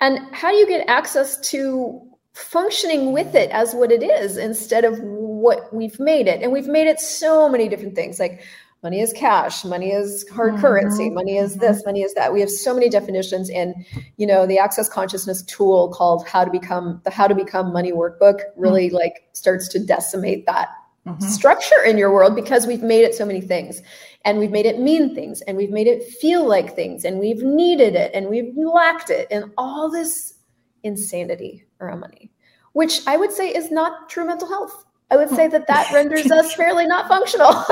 And 0.00 0.18
how 0.34 0.50
do 0.50 0.56
you 0.56 0.66
get 0.66 0.88
access 0.88 1.38
to 1.50 2.00
functioning 2.34 3.12
with 3.12 3.34
it 3.34 3.50
as 3.50 3.74
what 3.74 3.92
it 3.92 4.02
is 4.02 4.36
instead 4.36 4.84
of 4.84 4.98
what 5.46 5.72
we've 5.72 5.98
made 6.00 6.26
it. 6.26 6.42
And 6.42 6.52
we've 6.52 6.66
made 6.78 6.88
it 6.92 6.98
so 7.00 7.48
many 7.48 7.68
different 7.68 7.94
things 7.94 8.18
like 8.18 8.42
money 8.82 9.00
is 9.00 9.12
cash 9.14 9.64
money 9.64 9.90
is 9.90 10.28
hard 10.28 10.54
Mhm, 10.54 10.60
currency 10.60 11.08
money 11.10 11.36
is 11.38 11.56
this 11.56 11.84
money 11.86 12.02
is 12.02 12.12
that. 12.14 12.32
We 12.32 12.40
have 12.40 12.50
so 12.50 12.74
many 12.74 12.88
definitions 12.88 13.48
and 13.50 13.74
you 14.16 14.26
know 14.26 14.46
the 14.46 14.58
access 14.58 14.88
consciousness 14.88 15.42
tool 15.42 15.88
called 15.98 16.26
how 16.32 16.44
to 16.44 16.50
become 16.50 17.00
the 17.04 17.10
how 17.10 17.26
to 17.26 17.34
become 17.34 17.72
money 17.72 17.92
workbook 17.92 18.38
really 18.56 18.90
like 18.90 19.14
starts 19.32 19.66
to 19.74 19.78
decimate 19.94 20.46
that 20.46 20.68
Mhm. 21.06 21.22
structure 21.22 21.82
in 21.90 21.96
your 21.96 22.12
world 22.12 22.34
because 22.34 22.66
we've 22.66 22.82
made 22.82 23.04
it 23.04 23.14
so 23.14 23.24
many 23.24 23.40
things. 23.40 23.80
And 24.24 24.38
we've 24.40 24.50
made 24.58 24.66
it 24.66 24.80
mean 24.80 25.14
things 25.14 25.40
and 25.42 25.56
we've 25.56 25.70
made 25.70 25.86
it 25.86 26.02
feel 26.20 26.42
like 26.48 26.74
things 26.74 27.04
and 27.04 27.20
we've 27.20 27.42
needed 27.44 27.94
it 27.94 28.10
and 28.12 28.26
we've 28.28 28.52
lacked 28.56 29.10
it 29.10 29.28
and 29.30 29.44
all 29.56 29.88
this 29.88 30.34
insanity 30.82 31.64
around 31.80 32.00
money 32.00 32.30
which 32.72 32.94
i 33.06 33.16
would 33.16 33.32
say 33.32 33.46
is 33.60 33.70
not 33.70 34.08
true 34.08 34.26
mental 34.26 34.48
health 34.48 34.84
i 35.10 35.16
would 35.16 35.30
say 35.30 35.46
that 35.48 35.66
that 35.66 35.90
renders 35.92 36.30
us 36.30 36.52
fairly 36.54 36.86
not 36.86 37.08
functional 37.08 37.52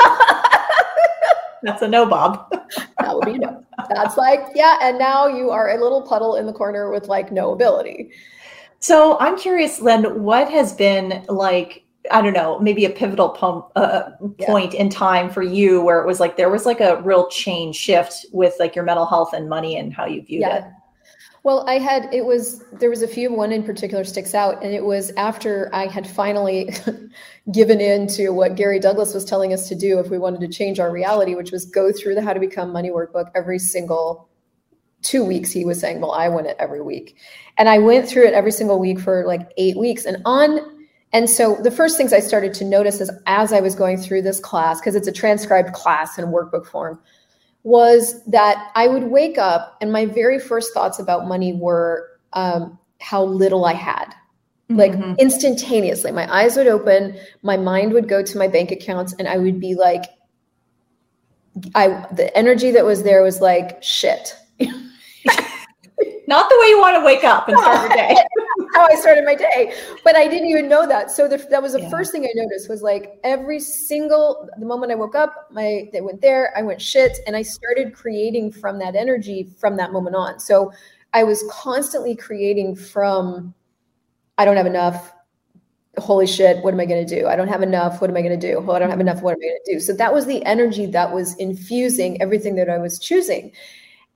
That's 1.63 1.81
a 1.81 1.89
no, 1.89 2.05
Bob. 2.05 2.51
that 2.99 3.15
would 3.17 3.25
be 3.25 3.39
no 3.39 3.65
that's 3.89 4.19
like 4.19 4.41
yeah 4.55 4.77
and 4.83 4.99
now 4.99 5.27
you 5.27 5.49
are 5.51 5.71
a 5.71 5.83
little 5.83 6.03
puddle 6.03 6.37
in 6.37 6.45
the 6.45 6.53
corner 6.53 6.91
with 6.91 7.09
like 7.09 7.33
no 7.33 7.53
ability 7.53 8.11
So 8.81 9.19
I'm 9.19 9.39
curious, 9.39 9.81
Len, 9.81 10.23
what 10.23 10.51
has 10.51 10.75
been 10.75 11.25
like, 11.29 11.85
I 12.11 12.21
don't 12.21 12.35
know, 12.35 12.59
maybe 12.59 12.85
a 12.85 12.91
pivotal 12.91 13.71
uh, 13.77 14.11
Yeah. 14.39 14.47
point 14.47 14.75
in 14.75 14.91
time 14.91 15.31
for 15.31 15.43
you 15.43 15.81
where 15.81 16.01
it 16.03 16.07
was 16.07 16.21
like 16.21 16.37
there 16.37 16.51
was 16.51 16.67
like 16.67 16.81
a 16.81 17.01
real 17.01 17.29
change 17.31 17.77
shift 17.77 18.27
with 18.31 18.55
like 18.61 18.75
your 18.77 18.85
mental 18.85 19.07
health 19.07 19.33
and 19.33 19.49
money 19.49 19.79
and 19.79 19.91
how 19.95 20.05
you 20.05 20.21
viewed 20.21 20.43
Yeah. 20.43 20.57
it? 20.59 20.65
Well, 21.45 21.69
I 21.69 21.77
had 21.77 22.09
it 22.11 22.25
was 22.25 22.65
there 22.73 22.89
was 22.89 23.03
a 23.03 23.07
few 23.07 23.31
one 23.31 23.53
in 23.53 23.63
particular 23.63 24.03
sticks 24.05 24.35
out, 24.35 24.65
and 24.65 24.73
it 24.75 24.83
was 24.83 25.11
after 25.19 25.69
I 25.75 25.87
had 25.87 26.07
finally 26.07 26.71
given 27.53 27.83
in 27.83 28.07
to 28.09 28.31
what 28.31 28.57
Gary 28.57 28.81
Douglas 28.81 29.13
was 29.13 29.27
telling 29.27 29.53
us 29.53 29.69
to 29.69 29.75
do 29.75 29.99
if 29.99 30.09
we 30.09 30.17
wanted 30.17 30.41
to 30.41 30.49
change 30.49 30.81
our 30.81 30.91
reality, 30.91 31.35
which 31.35 31.53
was 31.53 31.67
go 31.67 31.93
through 31.93 32.15
the 32.15 32.23
How 32.23 32.33
to 32.33 32.41
Become 32.41 32.73
Money 32.73 32.91
workbook 32.91 33.31
every 33.35 33.59
single 33.59 34.31
two 35.03 35.23
weeks. 35.23 35.51
He 35.51 35.67
was 35.67 35.79
saying, 35.79 36.01
"Well, 36.01 36.13
I 36.13 36.31
went 36.31 36.47
it 36.47 36.57
every 36.59 36.81
week," 36.81 37.19
and 37.59 37.69
I 37.69 37.77
went 37.77 38.09
through 38.09 38.27
it 38.27 38.33
every 38.33 38.53
single 38.53 38.81
week 38.81 38.99
for 38.99 39.27
like 39.27 39.53
eight 39.59 39.77
weeks, 39.77 40.07
and 40.07 40.23
on. 40.25 40.61
And 41.13 41.29
so 41.29 41.57
the 41.63 41.71
first 41.71 41.99
things 41.99 42.15
I 42.15 42.21
started 42.21 42.55
to 42.55 42.65
notice 42.65 43.03
is 43.03 43.11
as 43.27 43.53
I 43.53 43.61
was 43.61 43.75
going 43.75 43.99
through 43.99 44.23
this 44.23 44.41
class, 44.41 44.81
because 44.81 44.95
it's 44.95 45.07
a 45.07 45.13
transcribed 45.13 45.75
class 45.75 46.19
in 46.19 46.25
workbook 46.25 46.67
form, 46.67 46.99
was 47.65 48.23
that 48.27 48.71
I 48.75 48.87
would 48.87 49.05
wake 49.05 49.39
up 49.39 49.77
and 49.81 49.91
my 49.91 50.07
very 50.07 50.39
first 50.39 50.73
thoughts 50.73 50.99
about 50.99 51.27
money 51.27 51.53
were 51.53 52.11
um, 52.35 52.79
how 53.01 53.25
little 53.25 53.65
I 53.65 53.73
had. 53.73 54.15
Like 54.71 54.93
mm-hmm. 54.93 55.15
instantaneously, 55.19 56.11
my 56.11 56.33
eyes 56.35 56.57
would 56.57 56.67
open, 56.67 57.19
my 57.43 57.57
mind 57.57 57.93
would 57.93 58.09
go 58.09 58.23
to 58.23 58.39
my 58.39 58.49
bank 58.49 58.71
accounts, 58.71 59.15
and 59.19 59.29
I 59.29 59.37
would 59.37 59.61
be 59.61 59.75
like, 59.75 60.05
I 61.75 62.07
the 62.13 62.35
energy 62.37 62.71
that 62.71 62.85
was 62.85 63.03
there 63.03 63.23
was 63.23 63.43
like 63.43 63.83
shit. 63.83 64.35
Not 64.59 66.49
the 66.49 66.57
way 66.61 66.67
you 66.69 66.79
want 66.81 66.97
to 66.97 67.05
wake 67.05 67.25
up 67.25 67.49
and 67.49 67.59
start 67.59 67.91
your 67.91 67.97
day. 67.97 68.17
how 68.75 68.87
I 68.87 68.97
started 68.97 69.25
my 69.25 69.35
day. 69.35 69.73
But 70.03 70.17
I 70.17 70.27
didn't 70.27 70.49
even 70.49 70.69
know 70.69 70.87
that. 70.87 71.11
So 71.11 71.29
the, 71.29 71.39
that 71.51 71.63
was 71.63 71.73
the 71.73 71.83
yeah. 71.83 71.89
first 71.89 72.13
thing 72.13 72.25
I 72.25 72.33
noticed 72.35 72.69
was 72.69 72.83
like 72.83 73.19
every 73.23 73.61
single 73.61 74.49
the 74.59 74.67
moment 74.67 74.93
I 74.93 74.97
woke 74.97 75.15
up, 75.15 75.49
my 75.51 75.89
they 75.93 76.01
went 76.01 76.21
there, 76.21 76.53
I 76.57 76.63
went 76.63 76.83
shit, 76.83 77.19
and 77.27 77.37
I 77.37 77.43
started 77.43 77.95
creating 77.95 78.53
from 78.53 78.79
that 78.81 78.97
energy 78.97 79.49
from 79.57 79.77
that 79.77 79.93
moment 79.93 80.17
on. 80.17 80.41
So 80.41 80.73
I 81.13 81.23
was 81.23 81.45
constantly 81.51 82.17
creating 82.17 82.75
from 82.75 83.55
I 84.37 84.45
don't 84.45 84.57
have 84.57 84.67
enough. 84.67 85.13
Holy 85.99 86.27
shit, 86.27 86.63
what 86.65 86.75
am 86.75 86.81
I 86.81 86.87
going 86.87 87.07
to 87.07 87.21
do? 87.21 87.29
I 87.29 87.37
don't 87.37 87.47
have 87.47 87.63
enough. 87.63 88.01
What 88.01 88.11
am 88.11 88.17
I 88.17 88.23
going 88.23 88.39
to 88.39 88.53
do? 88.53 88.65
Oh, 88.67 88.73
I 88.73 88.81
don't 88.81 88.91
have 88.91 88.99
enough. 88.99 89.23
What 89.23 89.35
am 89.35 89.39
I 89.41 89.47
going 89.47 89.59
to 89.65 89.75
do? 89.75 89.81
So 89.81 89.93
that 89.93 90.13
was 90.13 90.27
the 90.27 90.45
energy 90.45 90.87
that 90.87 91.13
was 91.13 91.37
infusing 91.37 92.21
everything 92.21 92.57
that 92.57 92.69
I 92.69 92.79
was 92.79 92.99
choosing. 92.99 93.53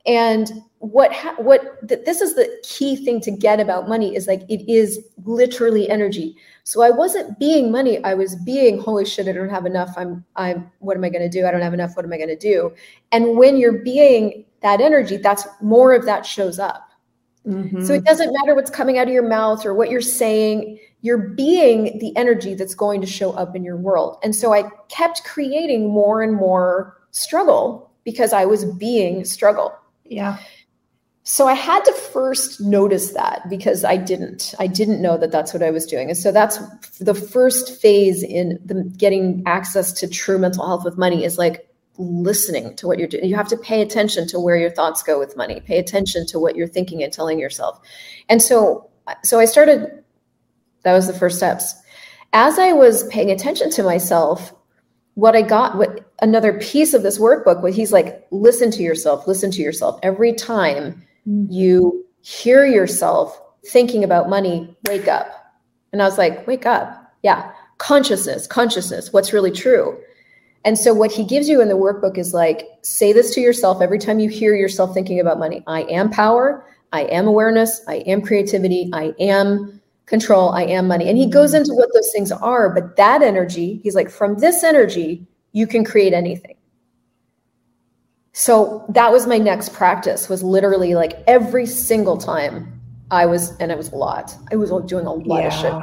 And 0.08 0.50
what 0.78 1.12
ha- 1.12 1.34
what 1.36 1.86
th- 1.86 2.04
this 2.06 2.22
is 2.22 2.34
the 2.34 2.50
key 2.62 2.96
thing 2.96 3.20
to 3.20 3.30
get 3.30 3.60
about 3.60 3.88
money 3.88 4.16
is 4.16 4.26
like 4.26 4.40
it 4.48 4.68
is 4.70 4.98
literally 5.24 5.88
energy. 5.90 6.34
So 6.64 6.82
I 6.82 6.90
wasn't 6.90 7.38
being 7.38 7.70
money. 7.70 8.02
I 8.04 8.14
was 8.14 8.34
being 8.36 8.80
holy 8.80 9.04
shit. 9.04 9.28
I 9.28 9.32
don't 9.32 9.50
have 9.50 9.66
enough. 9.66 9.92
I'm 9.96 10.24
I'm. 10.36 10.70
What 10.78 10.96
am 10.96 11.04
I 11.04 11.10
going 11.10 11.22
to 11.22 11.28
do? 11.28 11.46
I 11.46 11.50
don't 11.50 11.60
have 11.60 11.74
enough. 11.74 11.94
What 11.94 12.06
am 12.06 12.12
I 12.12 12.16
going 12.16 12.28
to 12.30 12.38
do? 12.38 12.72
And 13.12 13.36
when 13.36 13.58
you're 13.58 13.82
being 13.82 14.46
that 14.62 14.80
energy, 14.80 15.18
that's 15.18 15.46
more 15.60 15.92
of 15.92 16.06
that 16.06 16.24
shows 16.24 16.58
up. 16.58 16.90
Mm-hmm. 17.46 17.84
So 17.84 17.92
it 17.92 18.04
doesn't 18.04 18.32
matter 18.32 18.54
what's 18.54 18.70
coming 18.70 18.98
out 18.98 19.08
of 19.08 19.12
your 19.12 19.28
mouth 19.28 19.66
or 19.66 19.74
what 19.74 19.90
you're 19.90 20.00
saying. 20.00 20.78
You're 21.02 21.28
being 21.28 21.98
the 21.98 22.16
energy 22.16 22.54
that's 22.54 22.74
going 22.74 23.00
to 23.02 23.06
show 23.06 23.32
up 23.32 23.54
in 23.54 23.62
your 23.62 23.76
world. 23.76 24.18
And 24.22 24.34
so 24.34 24.54
I 24.54 24.64
kept 24.88 25.24
creating 25.24 25.88
more 25.88 26.22
and 26.22 26.34
more 26.34 26.96
struggle 27.10 27.90
because 28.04 28.32
I 28.32 28.46
was 28.46 28.64
being 28.64 29.24
struggle. 29.24 29.74
Yeah. 30.08 30.38
So 31.22 31.46
I 31.46 31.52
had 31.52 31.84
to 31.84 31.92
first 31.92 32.58
notice 32.58 33.12
that 33.12 33.42
because 33.50 33.84
I 33.84 33.98
didn't. 33.98 34.54
I 34.58 34.66
didn't 34.66 35.02
know 35.02 35.18
that 35.18 35.30
that's 35.30 35.52
what 35.52 35.62
I 35.62 35.70
was 35.70 35.84
doing. 35.84 36.08
And 36.08 36.16
so 36.16 36.32
that's 36.32 36.58
the 37.00 37.12
first 37.12 37.80
phase 37.82 38.22
in 38.22 38.58
the 38.64 38.82
getting 38.96 39.42
access 39.44 39.92
to 40.00 40.08
true 40.08 40.38
mental 40.38 40.66
health 40.66 40.84
with 40.84 40.96
money 40.96 41.24
is 41.24 41.36
like 41.36 41.68
listening 41.98 42.74
to 42.76 42.86
what 42.86 42.98
you're 42.98 43.08
doing. 43.08 43.26
You 43.26 43.36
have 43.36 43.48
to 43.48 43.58
pay 43.58 43.82
attention 43.82 44.26
to 44.28 44.40
where 44.40 44.56
your 44.56 44.70
thoughts 44.70 45.02
go 45.02 45.18
with 45.18 45.36
money. 45.36 45.60
Pay 45.60 45.78
attention 45.78 46.24
to 46.28 46.38
what 46.38 46.56
you're 46.56 46.66
thinking 46.66 47.02
and 47.02 47.12
telling 47.12 47.38
yourself. 47.38 47.78
And 48.30 48.40
so 48.40 48.88
so 49.22 49.38
I 49.38 49.44
started 49.44 50.02
that 50.84 50.94
was 50.94 51.06
the 51.06 51.12
first 51.12 51.36
steps. 51.36 51.74
As 52.32 52.58
I 52.58 52.72
was 52.72 53.06
paying 53.08 53.30
attention 53.30 53.70
to 53.72 53.82
myself, 53.82 54.54
what 55.14 55.36
I 55.36 55.42
got, 55.42 55.76
what 55.76 56.07
another 56.20 56.54
piece 56.54 56.94
of 56.94 57.02
this 57.02 57.18
workbook, 57.18 57.62
where 57.62 57.72
he's 57.72 57.92
like, 57.92 58.26
listen 58.30 58.70
to 58.72 58.82
yourself, 58.82 59.26
listen 59.26 59.50
to 59.52 59.62
yourself. 59.62 59.98
Every 60.02 60.32
time 60.32 61.02
mm-hmm. 61.26 61.52
you 61.52 62.04
hear 62.22 62.64
yourself 62.66 63.40
thinking 63.66 64.04
about 64.04 64.28
money, 64.28 64.76
wake 64.86 65.08
up. 65.08 65.28
And 65.92 66.02
I 66.02 66.04
was 66.04 66.18
like, 66.18 66.46
wake 66.46 66.66
up. 66.66 67.12
Yeah. 67.22 67.52
Consciousness, 67.78 68.46
consciousness, 68.46 69.12
what's 69.12 69.32
really 69.32 69.52
true. 69.52 69.98
And 70.64 70.76
so 70.76 70.92
what 70.92 71.12
he 71.12 71.24
gives 71.24 71.48
you 71.48 71.62
in 71.62 71.68
the 71.68 71.74
workbook 71.74 72.18
is 72.18 72.34
like, 72.34 72.66
say 72.82 73.12
this 73.12 73.32
to 73.34 73.40
yourself 73.40 73.80
every 73.80 73.98
time 73.98 74.18
you 74.18 74.28
hear 74.28 74.54
yourself 74.54 74.92
thinking 74.92 75.20
about 75.20 75.38
money. 75.38 75.62
I 75.66 75.82
am 75.82 76.10
power. 76.10 76.66
I 76.92 77.02
am 77.04 77.28
awareness. 77.28 77.80
I 77.86 77.96
am 77.96 78.22
creativity. 78.22 78.90
I 78.92 79.14
am 79.20 79.80
control, 80.08 80.50
I 80.50 80.62
am 80.62 80.88
money. 80.88 81.08
And 81.08 81.18
he 81.18 81.26
goes 81.26 81.50
mm-hmm. 81.50 81.60
into 81.60 81.74
what 81.74 81.90
those 81.94 82.10
things 82.12 82.32
are, 82.32 82.70
but 82.70 82.96
that 82.96 83.22
energy, 83.22 83.80
he's 83.82 83.94
like, 83.94 84.10
from 84.10 84.38
this 84.38 84.64
energy, 84.64 85.26
you 85.58 85.66
can 85.66 85.84
create 85.84 86.12
anything. 86.12 86.56
So 88.32 88.84
that 88.90 89.10
was 89.10 89.26
my 89.26 89.38
next 89.38 89.72
practice 89.72 90.28
was 90.28 90.40
literally 90.42 90.94
like 90.94 91.14
every 91.26 91.66
single 91.66 92.16
time 92.16 92.80
I 93.10 93.26
was, 93.26 93.56
and 93.58 93.72
it 93.72 93.76
was 93.76 93.90
a 93.90 93.96
lot. 93.96 94.32
I 94.52 94.56
was 94.56 94.70
doing 94.86 95.06
a 95.06 95.12
lot 95.12 95.42
yeah. 95.42 95.46
of 95.48 95.52
shit. 95.52 95.74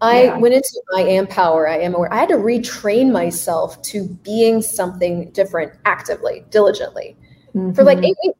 I 0.00 0.24
yeah. 0.24 0.38
went 0.38 0.54
into 0.54 0.80
I 0.96 1.02
am 1.02 1.26
power, 1.26 1.68
I 1.68 1.78
am 1.78 1.94
aware. 1.94 2.12
I 2.12 2.16
had 2.16 2.30
to 2.30 2.36
retrain 2.36 3.12
myself 3.12 3.80
to 3.90 4.08
being 4.22 4.62
something 4.62 5.30
different 5.32 5.72
actively, 5.84 6.44
diligently 6.50 7.16
mm-hmm. 7.54 7.72
for 7.72 7.82
like 7.84 7.98
mm-hmm. 7.98 8.06
eight 8.06 8.16
weeks. 8.24 8.38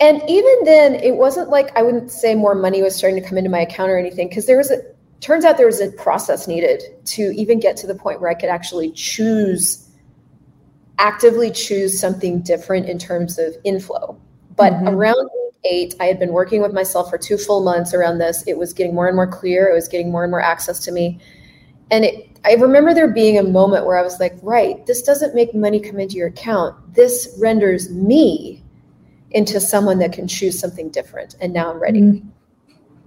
And 0.00 0.22
even 0.28 0.64
then, 0.64 0.94
it 0.96 1.16
wasn't 1.16 1.48
like 1.48 1.74
I 1.78 1.82
wouldn't 1.82 2.10
say 2.10 2.34
more 2.34 2.54
money 2.54 2.82
was 2.82 2.96
starting 2.96 3.22
to 3.22 3.26
come 3.26 3.38
into 3.38 3.50
my 3.50 3.60
account 3.60 3.90
or 3.90 3.98
anything, 3.98 4.28
because 4.28 4.46
there 4.46 4.58
was 4.58 4.70
a 4.70 4.78
turns 5.22 5.44
out 5.44 5.56
there 5.56 5.66
was 5.66 5.80
a 5.80 5.90
process 5.92 6.46
needed 6.46 6.82
to 7.06 7.32
even 7.34 7.60
get 7.60 7.76
to 7.78 7.86
the 7.86 7.94
point 7.94 8.20
where 8.20 8.28
I 8.28 8.34
could 8.34 8.50
actually 8.50 8.90
choose, 8.90 9.88
actively 10.98 11.50
choose 11.50 11.98
something 11.98 12.42
different 12.42 12.88
in 12.88 12.98
terms 12.98 13.38
of 13.38 13.54
inflow. 13.64 14.20
But 14.56 14.74
mm-hmm. 14.74 14.88
around 14.88 15.30
eight, 15.64 15.94
I 16.00 16.06
had 16.06 16.18
been 16.18 16.32
working 16.32 16.60
with 16.60 16.72
myself 16.72 17.08
for 17.08 17.16
two 17.16 17.38
full 17.38 17.62
months 17.62 17.94
around 17.94 18.18
this. 18.18 18.42
It 18.48 18.58
was 18.58 18.72
getting 18.72 18.94
more 18.94 19.06
and 19.06 19.14
more 19.14 19.28
clear. 19.28 19.68
It 19.68 19.74
was 19.74 19.88
getting 19.88 20.10
more 20.10 20.24
and 20.24 20.30
more 20.30 20.42
access 20.42 20.84
to 20.84 20.92
me. 20.92 21.20
And 21.92 22.04
it, 22.04 22.38
I 22.44 22.54
remember 22.54 22.92
there 22.92 23.06
being 23.06 23.38
a 23.38 23.44
moment 23.44 23.86
where 23.86 23.96
I 23.96 24.02
was 24.02 24.18
like, 24.18 24.34
right, 24.42 24.84
this 24.86 25.02
doesn't 25.02 25.34
make 25.36 25.54
money 25.54 25.78
come 25.78 26.00
into 26.00 26.16
your 26.16 26.28
account. 26.28 26.94
This 26.94 27.32
renders 27.40 27.90
me 27.90 28.64
into 29.30 29.60
someone 29.60 29.98
that 30.00 30.12
can 30.12 30.26
choose 30.26 30.58
something 30.58 30.90
different. 30.90 31.36
And 31.40 31.52
now 31.52 31.70
I'm 31.70 31.78
ready. 31.78 32.22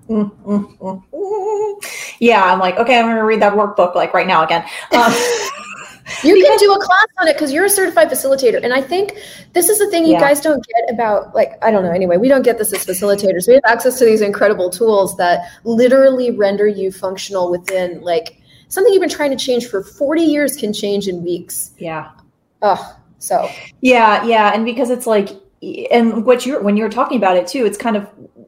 Mm, 0.09 0.31
mm, 0.43 0.77
mm, 0.77 2.15
yeah, 2.19 2.43
I'm 2.43 2.59
like, 2.59 2.77
okay, 2.77 2.99
I'm 2.99 3.05
going 3.05 3.15
to 3.15 3.23
read 3.23 3.41
that 3.41 3.53
workbook 3.53 3.95
like 3.95 4.13
right 4.13 4.27
now 4.27 4.43
again. 4.43 4.63
Um, 4.91 5.11
you 6.23 6.43
can 6.43 6.57
do 6.57 6.73
a 6.73 6.79
class 6.79 7.07
on 7.17 7.27
it 7.27 7.33
because 7.33 7.51
you're 7.51 7.65
a 7.65 7.69
certified 7.69 8.09
facilitator. 8.09 8.63
And 8.63 8.73
I 8.73 8.81
think 8.81 9.17
this 9.53 9.67
is 9.67 9.79
the 9.79 9.89
thing 9.89 10.05
you 10.05 10.13
yeah. 10.13 10.19
guys 10.19 10.41
don't 10.41 10.65
get 10.65 10.93
about, 10.93 11.33
like, 11.33 11.57
I 11.63 11.71
don't 11.71 11.83
know, 11.83 11.91
anyway, 11.91 12.17
we 12.17 12.27
don't 12.27 12.43
get 12.43 12.59
this 12.59 12.71
as 12.71 12.85
facilitators. 12.85 13.47
We 13.47 13.55
have 13.55 13.63
access 13.65 13.97
to 13.99 14.05
these 14.05 14.21
incredible 14.21 14.69
tools 14.69 15.17
that 15.17 15.49
literally 15.63 16.31
render 16.31 16.67
you 16.67 16.91
functional 16.91 17.49
within, 17.49 18.01
like, 18.01 18.37
something 18.67 18.93
you've 18.93 19.01
been 19.01 19.09
trying 19.09 19.31
to 19.31 19.43
change 19.43 19.67
for 19.67 19.83
40 19.83 20.21
years 20.21 20.55
can 20.55 20.71
change 20.71 21.07
in 21.07 21.23
weeks. 21.23 21.71
Yeah. 21.79 22.11
Oh, 22.61 22.95
so. 23.17 23.49
Yeah, 23.81 24.23
yeah. 24.25 24.53
And 24.53 24.65
because 24.65 24.91
it's 24.91 25.07
like, 25.07 25.29
and 25.91 26.25
what 26.25 26.45
you're 26.45 26.61
when 26.61 26.77
you're 26.77 26.89
talking 26.89 27.17
about 27.17 27.37
it 27.37 27.47
too 27.47 27.65
it's 27.65 27.77
kind 27.77 27.95
of 27.95 28.07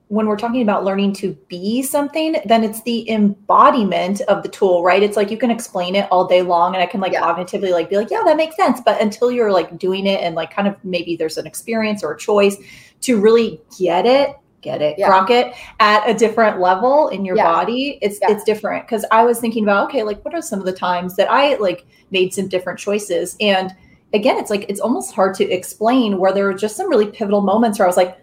when 0.09 0.25
we're 0.27 0.37
talking 0.37 0.61
about 0.61 0.85
learning 0.85 1.11
to 1.11 1.33
be 1.49 1.81
something 1.81 2.37
then 2.45 2.63
it's 2.63 2.81
the 2.83 3.09
embodiment 3.09 4.21
of 4.21 4.41
the 4.41 4.49
tool 4.49 4.83
right 4.83 5.03
it's 5.03 5.17
like 5.17 5.29
you 5.29 5.37
can 5.37 5.51
explain 5.51 5.95
it 5.95 6.07
all 6.11 6.25
day 6.25 6.41
long 6.41 6.73
and 6.73 6.81
i 6.81 6.85
can 6.85 7.01
like 7.01 7.11
yeah. 7.11 7.21
cognitively 7.21 7.71
like 7.71 7.89
be 7.89 7.97
like 7.97 8.09
yeah 8.09 8.21
that 8.23 8.37
makes 8.37 8.55
sense 8.55 8.79
but 8.81 9.01
until 9.01 9.31
you're 9.31 9.51
like 9.51 9.77
doing 9.77 10.05
it 10.07 10.21
and 10.21 10.35
like 10.35 10.53
kind 10.53 10.67
of 10.67 10.75
maybe 10.83 11.15
there's 11.15 11.37
an 11.37 11.45
experience 11.45 12.03
or 12.03 12.13
a 12.13 12.17
choice 12.17 12.57
to 13.01 13.19
really 13.19 13.61
get 13.77 14.05
it 14.05 14.35
get 14.61 14.81
it 14.81 14.97
yeah. 14.97 15.25
it 15.29 15.53
at 15.79 16.09
a 16.09 16.13
different 16.13 16.59
level 16.59 17.09
in 17.09 17.23
your 17.25 17.35
yeah. 17.35 17.43
body 17.43 17.99
it's 18.01 18.17
yeah. 18.21 18.31
it's 18.31 18.43
different 18.43 18.85
because 18.85 19.05
i 19.11 19.23
was 19.23 19.39
thinking 19.39 19.63
about 19.63 19.89
okay 19.89 20.03
like 20.03 20.23
what 20.23 20.33
are 20.33 20.41
some 20.41 20.59
of 20.59 20.65
the 20.65 20.73
times 20.73 21.15
that 21.15 21.29
i 21.29 21.55
like 21.57 21.85
made 22.11 22.33
some 22.33 22.47
different 22.47 22.79
choices 22.79 23.35
and 23.39 23.75
again, 24.13 24.37
it's 24.37 24.49
like 24.49 24.65
it's 24.69 24.79
almost 24.79 25.13
hard 25.13 25.35
to 25.35 25.49
explain 25.49 26.17
where 26.17 26.33
there 26.33 26.47
are 26.49 26.53
just 26.53 26.77
some 26.77 26.89
really 26.89 27.07
pivotal 27.07 27.41
moments 27.41 27.79
where 27.79 27.85
I 27.85 27.89
was 27.89 27.97
like, 27.97 28.17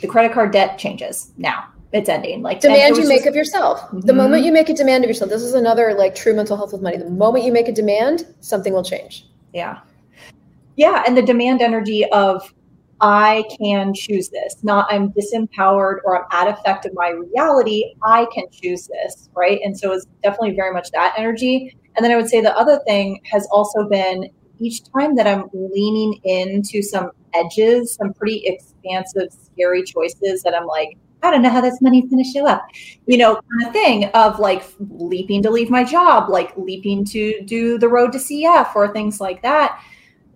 the 0.00 0.06
credit 0.06 0.32
card 0.32 0.52
debt 0.52 0.78
changes 0.78 1.32
now. 1.36 1.66
It's 1.92 2.08
ending. 2.08 2.42
Like 2.42 2.60
demand 2.60 2.96
you 2.96 3.08
make 3.08 3.20
just, 3.20 3.28
of 3.28 3.34
yourself. 3.34 3.80
Mm-hmm. 3.80 4.00
The 4.00 4.12
moment 4.12 4.44
you 4.44 4.52
make 4.52 4.68
a 4.68 4.74
demand 4.74 5.04
of 5.04 5.08
yourself, 5.08 5.30
this 5.30 5.42
is 5.42 5.54
another 5.54 5.94
like 5.94 6.14
true 6.14 6.34
mental 6.34 6.56
health 6.56 6.72
with 6.72 6.82
money. 6.82 6.98
The 6.98 7.08
moment 7.08 7.44
you 7.44 7.52
make 7.52 7.68
a 7.68 7.72
demand, 7.72 8.26
something 8.40 8.74
will 8.74 8.84
change. 8.84 9.26
Yeah. 9.54 9.80
Yeah. 10.76 11.02
And 11.06 11.16
the 11.16 11.22
demand 11.22 11.62
energy 11.62 12.04
of 12.12 12.52
I 13.00 13.44
can 13.58 13.94
choose 13.94 14.28
this, 14.28 14.56
not 14.62 14.86
I'm 14.90 15.12
disempowered 15.12 15.98
or 16.04 16.24
I'm 16.32 16.48
at 16.48 16.58
effect 16.58 16.84
of 16.84 16.92
my 16.94 17.10
reality. 17.10 17.94
I 18.02 18.26
can 18.34 18.44
choose 18.50 18.88
this. 18.88 19.30
Right. 19.34 19.60
And 19.64 19.78
so 19.78 19.92
it's 19.92 20.06
definitely 20.22 20.56
very 20.56 20.74
much 20.74 20.90
that 20.90 21.14
energy. 21.16 21.74
And 21.96 22.04
then 22.04 22.12
I 22.12 22.16
would 22.16 22.28
say 22.28 22.40
the 22.40 22.56
other 22.56 22.80
thing 22.86 23.20
has 23.30 23.46
also 23.50 23.88
been 23.88 24.28
each 24.58 24.82
time 24.92 25.16
that 25.16 25.26
I'm 25.26 25.48
leaning 25.52 26.20
into 26.24 26.82
some 26.82 27.12
edges, 27.34 27.94
some 27.94 28.12
pretty 28.12 28.42
expansive, 28.46 29.28
scary 29.58 29.82
choices 29.82 30.42
that 30.42 30.54
I'm 30.54 30.66
like, 30.66 30.96
I 31.22 31.30
don't 31.30 31.42
know 31.42 31.50
how 31.50 31.60
this 31.60 31.80
money's 31.80 32.08
going 32.08 32.22
to 32.22 32.30
show 32.30 32.46
up. 32.46 32.66
You 33.06 33.18
know, 33.18 33.34
kind 33.34 33.66
of 33.66 33.72
thing 33.72 34.04
of 34.06 34.38
like 34.38 34.62
leaping 34.78 35.42
to 35.42 35.50
leave 35.50 35.68
my 35.68 35.82
job, 35.82 36.28
like 36.28 36.56
leaping 36.56 37.04
to 37.06 37.40
do 37.44 37.78
the 37.78 37.88
road 37.88 38.12
to 38.12 38.18
CF 38.18 38.74
or 38.76 38.92
things 38.92 39.20
like 39.20 39.42
that 39.42 39.82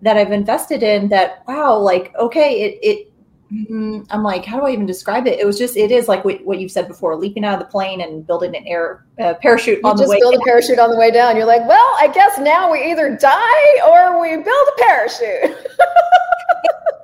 that 0.02 0.16
I've 0.16 0.32
invested 0.32 0.82
in 0.82 1.08
that, 1.10 1.44
wow, 1.46 1.78
like, 1.78 2.12
okay, 2.16 2.62
it, 2.62 2.78
it 2.82 3.12
Mm, 3.52 4.06
I'm 4.08 4.22
like, 4.22 4.46
how 4.46 4.58
do 4.58 4.64
I 4.64 4.70
even 4.70 4.86
describe 4.86 5.26
it? 5.26 5.38
It 5.38 5.46
was 5.46 5.58
just, 5.58 5.76
it 5.76 5.90
is 5.90 6.08
like 6.08 6.24
what, 6.24 6.58
you've 6.58 6.70
said 6.70 6.88
before, 6.88 7.14
leaping 7.16 7.44
out 7.44 7.54
of 7.54 7.60
the 7.60 7.70
plane 7.70 8.00
and 8.00 8.26
building 8.26 8.56
an 8.56 8.66
air 8.66 9.04
uh, 9.20 9.34
parachute 9.34 9.80
you 9.82 9.88
on 9.88 9.96
the 9.96 10.08
way. 10.08 10.18
Just 10.18 10.20
build 10.20 10.34
a 10.36 10.44
parachute 10.44 10.78
on 10.78 10.90
the 10.90 10.96
way 10.96 11.10
down. 11.10 11.36
You're 11.36 11.44
like, 11.44 11.68
well, 11.68 11.96
I 12.00 12.08
guess 12.14 12.38
now 12.38 12.72
we 12.72 12.90
either 12.90 13.14
die 13.14 13.86
or 13.86 14.18
we 14.18 14.36
build 14.42 14.46
a 14.46 14.82
parachute. 14.82 15.56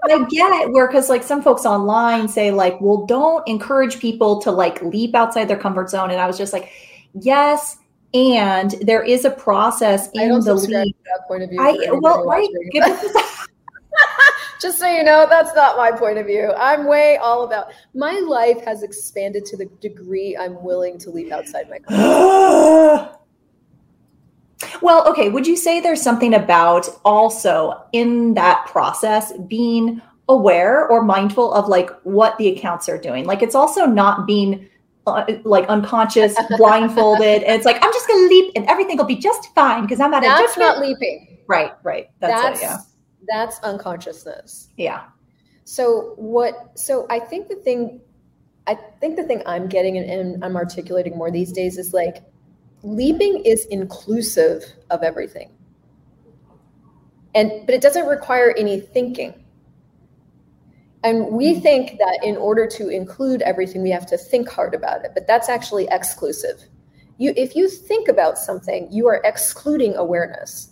I 0.04 0.24
get 0.30 0.52
it. 0.52 0.70
Where 0.72 0.86
because 0.86 1.08
like 1.08 1.22
some 1.22 1.42
folks 1.42 1.66
online 1.66 2.28
say 2.28 2.50
like, 2.50 2.80
well, 2.80 3.04
don't 3.06 3.46
encourage 3.48 3.98
people 3.98 4.40
to 4.42 4.50
like 4.50 4.82
leap 4.82 5.14
outside 5.14 5.46
their 5.46 5.58
comfort 5.58 5.90
zone, 5.90 6.10
and 6.10 6.20
I 6.20 6.26
was 6.26 6.38
just 6.38 6.52
like, 6.52 6.70
yes. 7.14 7.78
And 8.14 8.74
there 8.80 9.02
is 9.02 9.26
a 9.26 9.30
process 9.30 10.08
in 10.14 10.40
the 10.40 10.54
leap. 10.54 10.96
point 11.28 11.42
of 11.42 11.50
view. 11.50 11.60
I 11.60 11.76
well, 12.00 12.24
right. 12.24 12.48
Just 14.60 14.78
so 14.78 14.90
you 14.90 15.04
know, 15.04 15.26
that's 15.28 15.54
not 15.54 15.76
my 15.76 15.92
point 15.92 16.18
of 16.18 16.26
view. 16.26 16.52
I'm 16.56 16.86
way 16.86 17.16
all 17.18 17.44
about 17.44 17.70
my 17.94 18.18
life 18.18 18.64
has 18.64 18.82
expanded 18.82 19.44
to 19.46 19.56
the 19.56 19.66
degree 19.80 20.36
I'm 20.36 20.60
willing 20.64 20.98
to 20.98 21.10
leap 21.10 21.30
outside 21.30 21.70
my 21.70 21.78
comfort 21.78 23.14
Well, 24.82 25.08
okay. 25.08 25.28
Would 25.28 25.46
you 25.46 25.56
say 25.56 25.80
there's 25.80 26.02
something 26.02 26.34
about 26.34 26.88
also 27.04 27.82
in 27.92 28.34
that 28.34 28.66
process 28.66 29.32
being 29.46 30.02
aware 30.28 30.86
or 30.88 31.02
mindful 31.02 31.52
of 31.54 31.68
like 31.68 31.90
what 32.02 32.36
the 32.38 32.48
accounts 32.48 32.88
are 32.88 32.98
doing? 32.98 33.24
Like 33.24 33.42
it's 33.42 33.54
also 33.54 33.86
not 33.86 34.26
being 34.26 34.68
uh, 35.06 35.24
like 35.44 35.66
unconscious, 35.68 36.36
blindfolded. 36.56 37.42
and 37.44 37.56
it's 37.56 37.64
like, 37.64 37.76
I'm 37.82 37.92
just 37.92 38.08
going 38.08 38.28
to 38.28 38.34
leap 38.34 38.52
and 38.56 38.66
everything 38.66 38.96
will 38.96 39.04
be 39.04 39.16
just 39.16 39.54
fine 39.54 39.82
because 39.82 40.00
I'm 40.00 40.12
at 40.12 40.22
That's 40.22 40.56
a 40.56 40.60
not 40.60 40.80
leaping. 40.80 41.38
Right, 41.46 41.72
right. 41.82 42.10
That's, 42.20 42.42
That's 42.42 42.60
it, 42.60 42.64
yeah 42.64 42.76
that's 43.28 43.58
unconsciousness. 43.60 44.68
Yeah. 44.76 45.04
So 45.64 46.14
what 46.16 46.78
so 46.78 47.06
I 47.10 47.20
think 47.20 47.48
the 47.48 47.56
thing 47.56 48.00
I 48.66 48.74
think 49.00 49.16
the 49.16 49.24
thing 49.24 49.42
I'm 49.46 49.68
getting 49.68 49.98
and, 49.98 50.10
and 50.10 50.44
I'm 50.44 50.56
articulating 50.56 51.16
more 51.16 51.30
these 51.30 51.52
days 51.52 51.78
is 51.78 51.92
like 51.92 52.22
leaping 52.82 53.42
is 53.44 53.66
inclusive 53.66 54.62
of 54.90 55.02
everything. 55.02 55.50
And 57.34 57.66
but 57.66 57.74
it 57.74 57.80
doesn't 57.80 58.06
require 58.06 58.54
any 58.56 58.80
thinking. 58.80 59.44
And 61.04 61.28
we 61.28 61.60
think 61.60 61.98
that 61.98 62.18
in 62.24 62.36
order 62.36 62.66
to 62.66 62.88
include 62.88 63.42
everything, 63.42 63.82
we 63.82 63.90
have 63.90 64.06
to 64.06 64.18
think 64.18 64.48
hard 64.48 64.74
about 64.74 65.04
it, 65.04 65.12
but 65.14 65.26
that's 65.26 65.48
actually 65.48 65.86
exclusive. 65.90 66.64
You, 67.18 67.32
if 67.36 67.54
you 67.54 67.68
think 67.68 68.08
about 68.08 68.38
something, 68.38 68.88
you 68.90 69.06
are 69.08 69.20
excluding 69.24 69.94
awareness. 69.94 70.70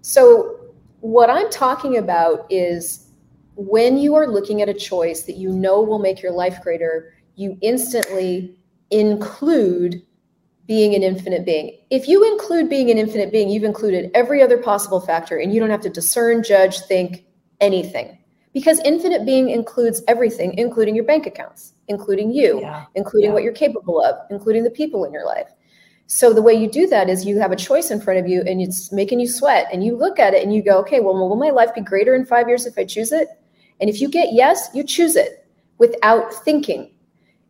So 0.00 0.58
what 1.00 1.28
I'm 1.28 1.50
talking 1.50 1.98
about 1.98 2.46
is 2.50 3.08
when 3.56 3.96
you 3.96 4.14
are 4.14 4.26
looking 4.26 4.62
at 4.62 4.68
a 4.68 4.74
choice 4.74 5.22
that 5.24 5.36
you 5.36 5.50
know 5.50 5.82
will 5.82 5.98
make 5.98 6.22
your 6.22 6.32
life 6.32 6.60
greater, 6.62 7.14
you 7.34 7.58
instantly 7.60 8.56
include 8.90 10.02
being 10.66 10.94
an 10.94 11.02
infinite 11.02 11.44
being. 11.44 11.78
If 11.90 12.08
you 12.08 12.24
include 12.32 12.68
being 12.68 12.90
an 12.90 12.98
infinite 12.98 13.30
being, 13.30 13.48
you've 13.48 13.64
included 13.64 14.10
every 14.14 14.42
other 14.42 14.58
possible 14.58 15.00
factor 15.00 15.38
and 15.38 15.52
you 15.52 15.60
don't 15.60 15.70
have 15.70 15.82
to 15.82 15.90
discern, 15.90 16.42
judge, 16.42 16.80
think 16.80 17.24
anything. 17.60 18.18
Because 18.52 18.80
infinite 18.80 19.24
being 19.24 19.50
includes 19.50 20.02
everything, 20.08 20.56
including 20.58 20.94
your 20.94 21.04
bank 21.04 21.26
accounts, 21.26 21.74
including 21.88 22.32
you, 22.32 22.60
yeah. 22.60 22.86
including 22.94 23.30
yeah. 23.30 23.34
what 23.34 23.42
you're 23.42 23.52
capable 23.52 24.02
of, 24.02 24.16
including 24.30 24.64
the 24.64 24.70
people 24.70 25.04
in 25.04 25.12
your 25.12 25.26
life. 25.26 25.48
So 26.06 26.32
the 26.32 26.42
way 26.42 26.54
you 26.54 26.70
do 26.70 26.86
that 26.86 27.08
is 27.08 27.24
you 27.24 27.38
have 27.38 27.52
a 27.52 27.56
choice 27.56 27.90
in 27.90 28.00
front 28.00 28.20
of 28.20 28.28
you 28.28 28.42
and 28.42 28.60
it's 28.60 28.92
making 28.92 29.20
you 29.20 29.28
sweat 29.28 29.66
and 29.72 29.84
you 29.84 29.96
look 29.96 30.18
at 30.18 30.34
it 30.34 30.42
and 30.42 30.54
you 30.54 30.62
go, 30.62 30.78
okay, 30.78 31.00
well, 31.00 31.14
will 31.14 31.36
my 31.36 31.50
life 31.50 31.74
be 31.74 31.80
greater 31.80 32.14
in 32.14 32.24
five 32.24 32.48
years 32.48 32.64
if 32.64 32.78
I 32.78 32.84
choose 32.84 33.12
it? 33.12 33.28
And 33.80 33.90
if 33.90 34.00
you 34.00 34.08
get 34.08 34.32
yes, 34.32 34.68
you 34.72 34.84
choose 34.84 35.16
it 35.16 35.46
without 35.78 36.32
thinking. 36.32 36.92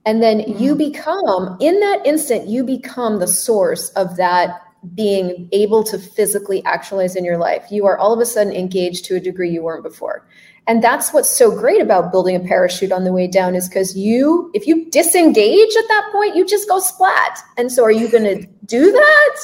And 0.07 0.23
then 0.23 0.39
mm-hmm. 0.39 0.63
you 0.63 0.75
become, 0.77 1.57
in 1.61 1.81
that 1.81 2.07
instant, 2.07 2.49
you 2.49 2.65
become 2.65 3.19
the 3.19 3.27
source 3.27 3.91
of 3.91 4.17
that 4.17 4.63
being 4.95 5.49
able 5.53 5.83
to 5.83 5.99
physically 5.99 6.65
actualize 6.65 7.17
in 7.17 7.25
your 7.25 7.39
life. 7.39 7.67
You 7.71 7.87
are 7.87 7.99
all 7.99 8.13
of 8.13 8.21
a 8.21 8.27
sudden 8.27 8.53
engaged 8.53 9.05
to 9.07 9.17
a 9.17 9.21
degree 9.21 9.51
you 9.51 9.63
weren't 9.63 9.83
before. 9.83 10.27
And 10.69 10.83
that's 10.83 11.13
what's 11.13 11.31
so 11.31 11.51
great 11.51 11.81
about 11.81 12.13
building 12.13 12.37
a 12.37 12.41
parachute 12.41 12.93
on 12.93 13.05
the 13.05 13.13
way 13.13 13.27
down 13.27 13.55
is 13.55 13.69
because 13.69 13.97
you, 13.97 14.51
if 14.55 14.67
you 14.67 14.89
disengage 14.91 15.77
at 15.77 15.89
that 15.89 16.09
point, 16.13 16.37
you 16.37 16.47
just 16.47 16.69
go 16.69 16.79
splat. 16.79 17.39
And 17.57 17.71
so 17.71 17.85
are 17.85 17.93
you 17.93 18.09
going 18.09 18.25
to 18.25 18.47
do 18.65 18.93
that? 18.93 19.37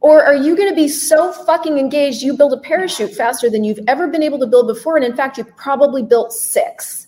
Or 0.00 0.22
are 0.22 0.34
you 0.34 0.56
going 0.56 0.68
to 0.68 0.74
be 0.74 0.88
so 0.88 1.32
fucking 1.32 1.78
engaged 1.78 2.22
you 2.22 2.36
build 2.36 2.52
a 2.52 2.58
parachute 2.58 3.14
faster 3.14 3.48
than 3.48 3.62
you've 3.62 3.78
ever 3.88 4.08
been 4.08 4.22
able 4.22 4.38
to 4.40 4.46
build 4.46 4.66
before? 4.66 4.96
And 4.96 5.04
in 5.04 5.16
fact, 5.16 5.38
you've 5.38 5.56
probably 5.56 6.02
built 6.02 6.32
six 6.32 7.06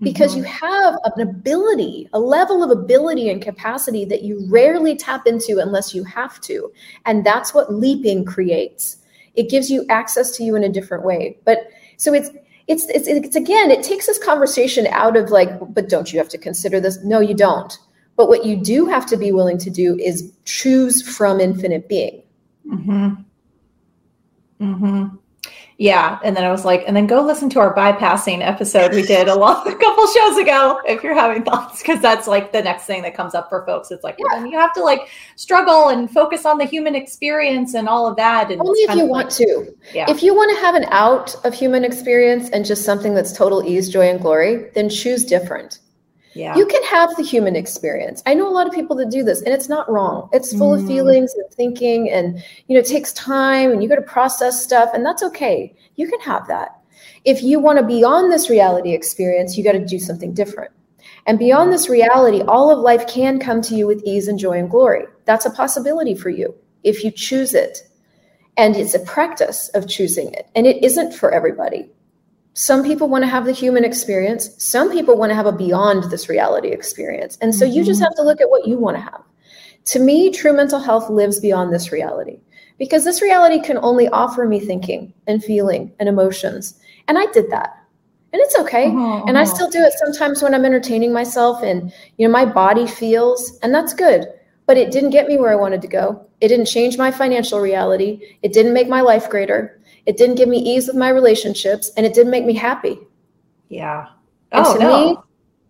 because 0.00 0.32
mm-hmm. 0.32 0.44
you 0.44 0.44
have 0.44 0.94
an 1.04 1.20
ability, 1.20 2.08
a 2.12 2.20
level 2.20 2.62
of 2.62 2.70
ability 2.70 3.28
and 3.28 3.42
capacity 3.42 4.04
that 4.04 4.22
you 4.22 4.46
rarely 4.48 4.96
tap 4.96 5.26
into 5.26 5.58
unless 5.58 5.94
you 5.94 6.04
have 6.04 6.40
to. 6.42 6.72
And 7.04 7.26
that's 7.26 7.52
what 7.52 7.74
leaping 7.74 8.24
creates. 8.24 8.98
It 9.34 9.50
gives 9.50 9.70
you 9.70 9.84
access 9.88 10.36
to 10.36 10.44
you 10.44 10.54
in 10.56 10.62
a 10.62 10.68
different 10.68 11.04
way. 11.04 11.38
But 11.44 11.68
so 11.96 12.14
it's, 12.14 12.30
it's, 12.68 12.86
it's, 12.90 13.08
it's 13.08 13.36
again, 13.36 13.70
it 13.70 13.82
takes 13.82 14.06
this 14.06 14.22
conversation 14.22 14.86
out 14.88 15.16
of 15.16 15.30
like, 15.30 15.50
but 15.74 15.88
don't 15.88 16.12
you 16.12 16.18
have 16.18 16.28
to 16.28 16.38
consider 16.38 16.80
this? 16.80 17.02
No, 17.02 17.20
you 17.20 17.34
don't. 17.34 17.76
But 18.16 18.28
what 18.28 18.44
you 18.44 18.56
do 18.56 18.86
have 18.86 19.06
to 19.06 19.16
be 19.16 19.32
willing 19.32 19.58
to 19.58 19.70
do 19.70 19.96
is 19.96 20.32
choose 20.44 21.02
from 21.02 21.40
infinite 21.40 21.88
being. 21.88 22.22
Mm-hmm. 22.66 23.08
Mm-hmm. 24.60 25.16
Yeah. 25.78 26.18
And 26.24 26.36
then 26.36 26.42
I 26.42 26.50
was 26.50 26.64
like, 26.64 26.82
and 26.88 26.96
then 26.96 27.06
go 27.06 27.22
listen 27.22 27.48
to 27.50 27.60
our 27.60 27.72
bypassing 27.72 28.44
episode 28.44 28.92
we 28.92 29.02
did 29.02 29.28
a, 29.28 29.34
long, 29.38 29.66
a 29.66 29.76
couple 29.76 30.06
shows 30.08 30.36
ago 30.36 30.80
if 30.84 31.04
you're 31.04 31.14
having 31.14 31.44
thoughts, 31.44 31.80
because 31.80 32.02
that's 32.02 32.26
like 32.26 32.50
the 32.50 32.60
next 32.60 32.84
thing 32.84 33.02
that 33.02 33.14
comes 33.14 33.32
up 33.32 33.48
for 33.48 33.64
folks. 33.64 33.92
It's 33.92 34.02
like, 34.02 34.16
yeah. 34.18 34.24
well, 34.28 34.40
then 34.40 34.50
you 34.50 34.58
have 34.58 34.72
to 34.74 34.82
like 34.82 35.08
struggle 35.36 35.88
and 35.88 36.10
focus 36.10 36.44
on 36.44 36.58
the 36.58 36.64
human 36.64 36.96
experience 36.96 37.74
and 37.74 37.88
all 37.88 38.08
of 38.08 38.16
that. 38.16 38.50
And 38.50 38.60
Only 38.60 38.80
if 38.80 38.96
you 38.96 39.06
want 39.06 39.28
like, 39.28 39.36
to. 39.36 39.76
Yeah. 39.94 40.10
If 40.10 40.20
you 40.24 40.34
want 40.34 40.50
to 40.56 40.60
have 40.60 40.74
an 40.74 40.84
out 40.90 41.36
of 41.44 41.54
human 41.54 41.84
experience 41.84 42.50
and 42.50 42.64
just 42.64 42.84
something 42.84 43.14
that's 43.14 43.32
total 43.32 43.64
ease, 43.64 43.88
joy, 43.88 44.08
and 44.10 44.20
glory, 44.20 44.70
then 44.74 44.90
choose 44.90 45.24
different. 45.24 45.78
Yeah. 46.38 46.54
You 46.54 46.66
can 46.66 46.82
have 46.84 47.16
the 47.16 47.24
human 47.24 47.56
experience. 47.56 48.22
I 48.24 48.34
know 48.34 48.48
a 48.48 48.54
lot 48.54 48.68
of 48.68 48.72
people 48.72 48.94
that 48.96 49.10
do 49.10 49.24
this 49.24 49.42
and 49.42 49.52
it's 49.52 49.68
not 49.68 49.90
wrong. 49.90 50.28
It's 50.32 50.56
full 50.56 50.76
mm. 50.76 50.80
of 50.80 50.86
feelings 50.86 51.34
and 51.34 51.50
thinking 51.52 52.08
and 52.08 52.38
you 52.68 52.74
know 52.74 52.78
it 52.78 52.86
takes 52.86 53.12
time 53.14 53.72
and 53.72 53.82
you 53.82 53.88
got 53.88 53.96
to 53.96 54.02
process 54.02 54.62
stuff 54.62 54.90
and 54.94 55.04
that's 55.04 55.24
okay. 55.24 55.74
You 55.96 56.08
can 56.08 56.20
have 56.20 56.46
that. 56.46 56.80
If 57.24 57.42
you 57.42 57.58
want 57.58 57.80
to 57.80 57.84
be 57.84 58.04
on 58.04 58.30
this 58.30 58.48
reality 58.48 58.92
experience, 58.92 59.58
you 59.58 59.64
got 59.64 59.72
to 59.72 59.84
do 59.84 59.98
something 59.98 60.32
different. 60.32 60.70
And 61.26 61.40
beyond 61.40 61.72
this 61.72 61.88
reality, 61.88 62.42
all 62.42 62.70
of 62.70 62.78
life 62.78 63.08
can 63.08 63.40
come 63.40 63.60
to 63.62 63.74
you 63.74 63.88
with 63.88 64.04
ease 64.04 64.28
and 64.28 64.38
joy 64.38 64.60
and 64.60 64.70
glory. 64.70 65.06
That's 65.24 65.44
a 65.44 65.50
possibility 65.50 66.14
for 66.14 66.30
you 66.30 66.54
if 66.84 67.02
you 67.02 67.10
choose 67.10 67.52
it. 67.52 67.78
And 68.56 68.76
it's 68.76 68.94
a 68.94 69.00
practice 69.00 69.70
of 69.70 69.88
choosing 69.88 70.32
it. 70.34 70.48
And 70.54 70.68
it 70.68 70.84
isn't 70.84 71.14
for 71.14 71.32
everybody. 71.32 71.90
Some 72.58 72.82
people 72.82 73.08
want 73.08 73.22
to 73.22 73.28
have 73.28 73.44
the 73.44 73.52
human 73.52 73.84
experience. 73.84 74.50
Some 74.58 74.90
people 74.90 75.16
want 75.16 75.30
to 75.30 75.36
have 75.36 75.46
a 75.46 75.52
beyond 75.52 76.10
this 76.10 76.28
reality 76.28 76.70
experience. 76.70 77.38
And 77.40 77.54
so 77.54 77.64
mm-hmm. 77.64 77.72
you 77.72 77.84
just 77.84 78.00
mm-hmm. 78.00 78.06
have 78.06 78.16
to 78.16 78.24
look 78.24 78.40
at 78.40 78.50
what 78.50 78.66
you 78.66 78.76
want 78.76 78.96
to 78.96 79.00
have. 79.00 79.22
To 79.92 80.00
me, 80.00 80.32
true 80.32 80.52
mental 80.52 80.80
health 80.80 81.08
lives 81.08 81.38
beyond 81.38 81.72
this 81.72 81.92
reality 81.92 82.40
because 82.76 83.04
this 83.04 83.22
reality 83.22 83.60
can 83.60 83.78
only 83.78 84.08
offer 84.08 84.44
me 84.44 84.58
thinking 84.58 85.14
and 85.28 85.42
feeling 85.42 85.92
and 86.00 86.08
emotions. 86.08 86.74
And 87.06 87.16
I 87.16 87.26
did 87.26 87.48
that. 87.52 87.80
And 88.32 88.42
it's 88.42 88.58
okay. 88.58 88.86
Mm-hmm. 88.86 89.28
And 89.28 89.38
I 89.38 89.42
uh-huh. 89.42 89.54
still 89.54 89.70
do 89.70 89.84
it 89.84 89.92
sometimes 89.92 90.42
when 90.42 90.52
I'm 90.52 90.64
entertaining 90.64 91.12
myself 91.12 91.62
and 91.62 91.92
you 92.16 92.26
know 92.26 92.32
my 92.32 92.44
body 92.44 92.88
feels 92.88 93.56
and 93.62 93.72
that's 93.72 93.94
good. 93.94 94.26
But 94.66 94.76
it 94.76 94.90
didn't 94.90 95.10
get 95.10 95.28
me 95.28 95.38
where 95.38 95.52
I 95.52 95.54
wanted 95.54 95.80
to 95.82 95.88
go. 95.88 96.26
It 96.40 96.48
didn't 96.48 96.66
change 96.66 96.98
my 96.98 97.12
financial 97.12 97.60
reality. 97.60 98.20
It 98.42 98.52
didn't 98.52 98.74
make 98.74 98.88
my 98.88 99.00
life 99.00 99.30
greater. 99.30 99.77
It 100.06 100.16
didn't 100.16 100.36
give 100.36 100.48
me 100.48 100.58
ease 100.58 100.86
with 100.86 100.96
my 100.96 101.08
relationships 101.10 101.90
and 101.96 102.06
it 102.06 102.14
didn't 102.14 102.30
make 102.30 102.44
me 102.44 102.54
happy. 102.54 102.98
Yeah. 103.68 104.08
Oh, 104.52 104.72
and 104.72 104.80
to 104.80 104.86
no. 104.86 105.10
me, 105.10 105.16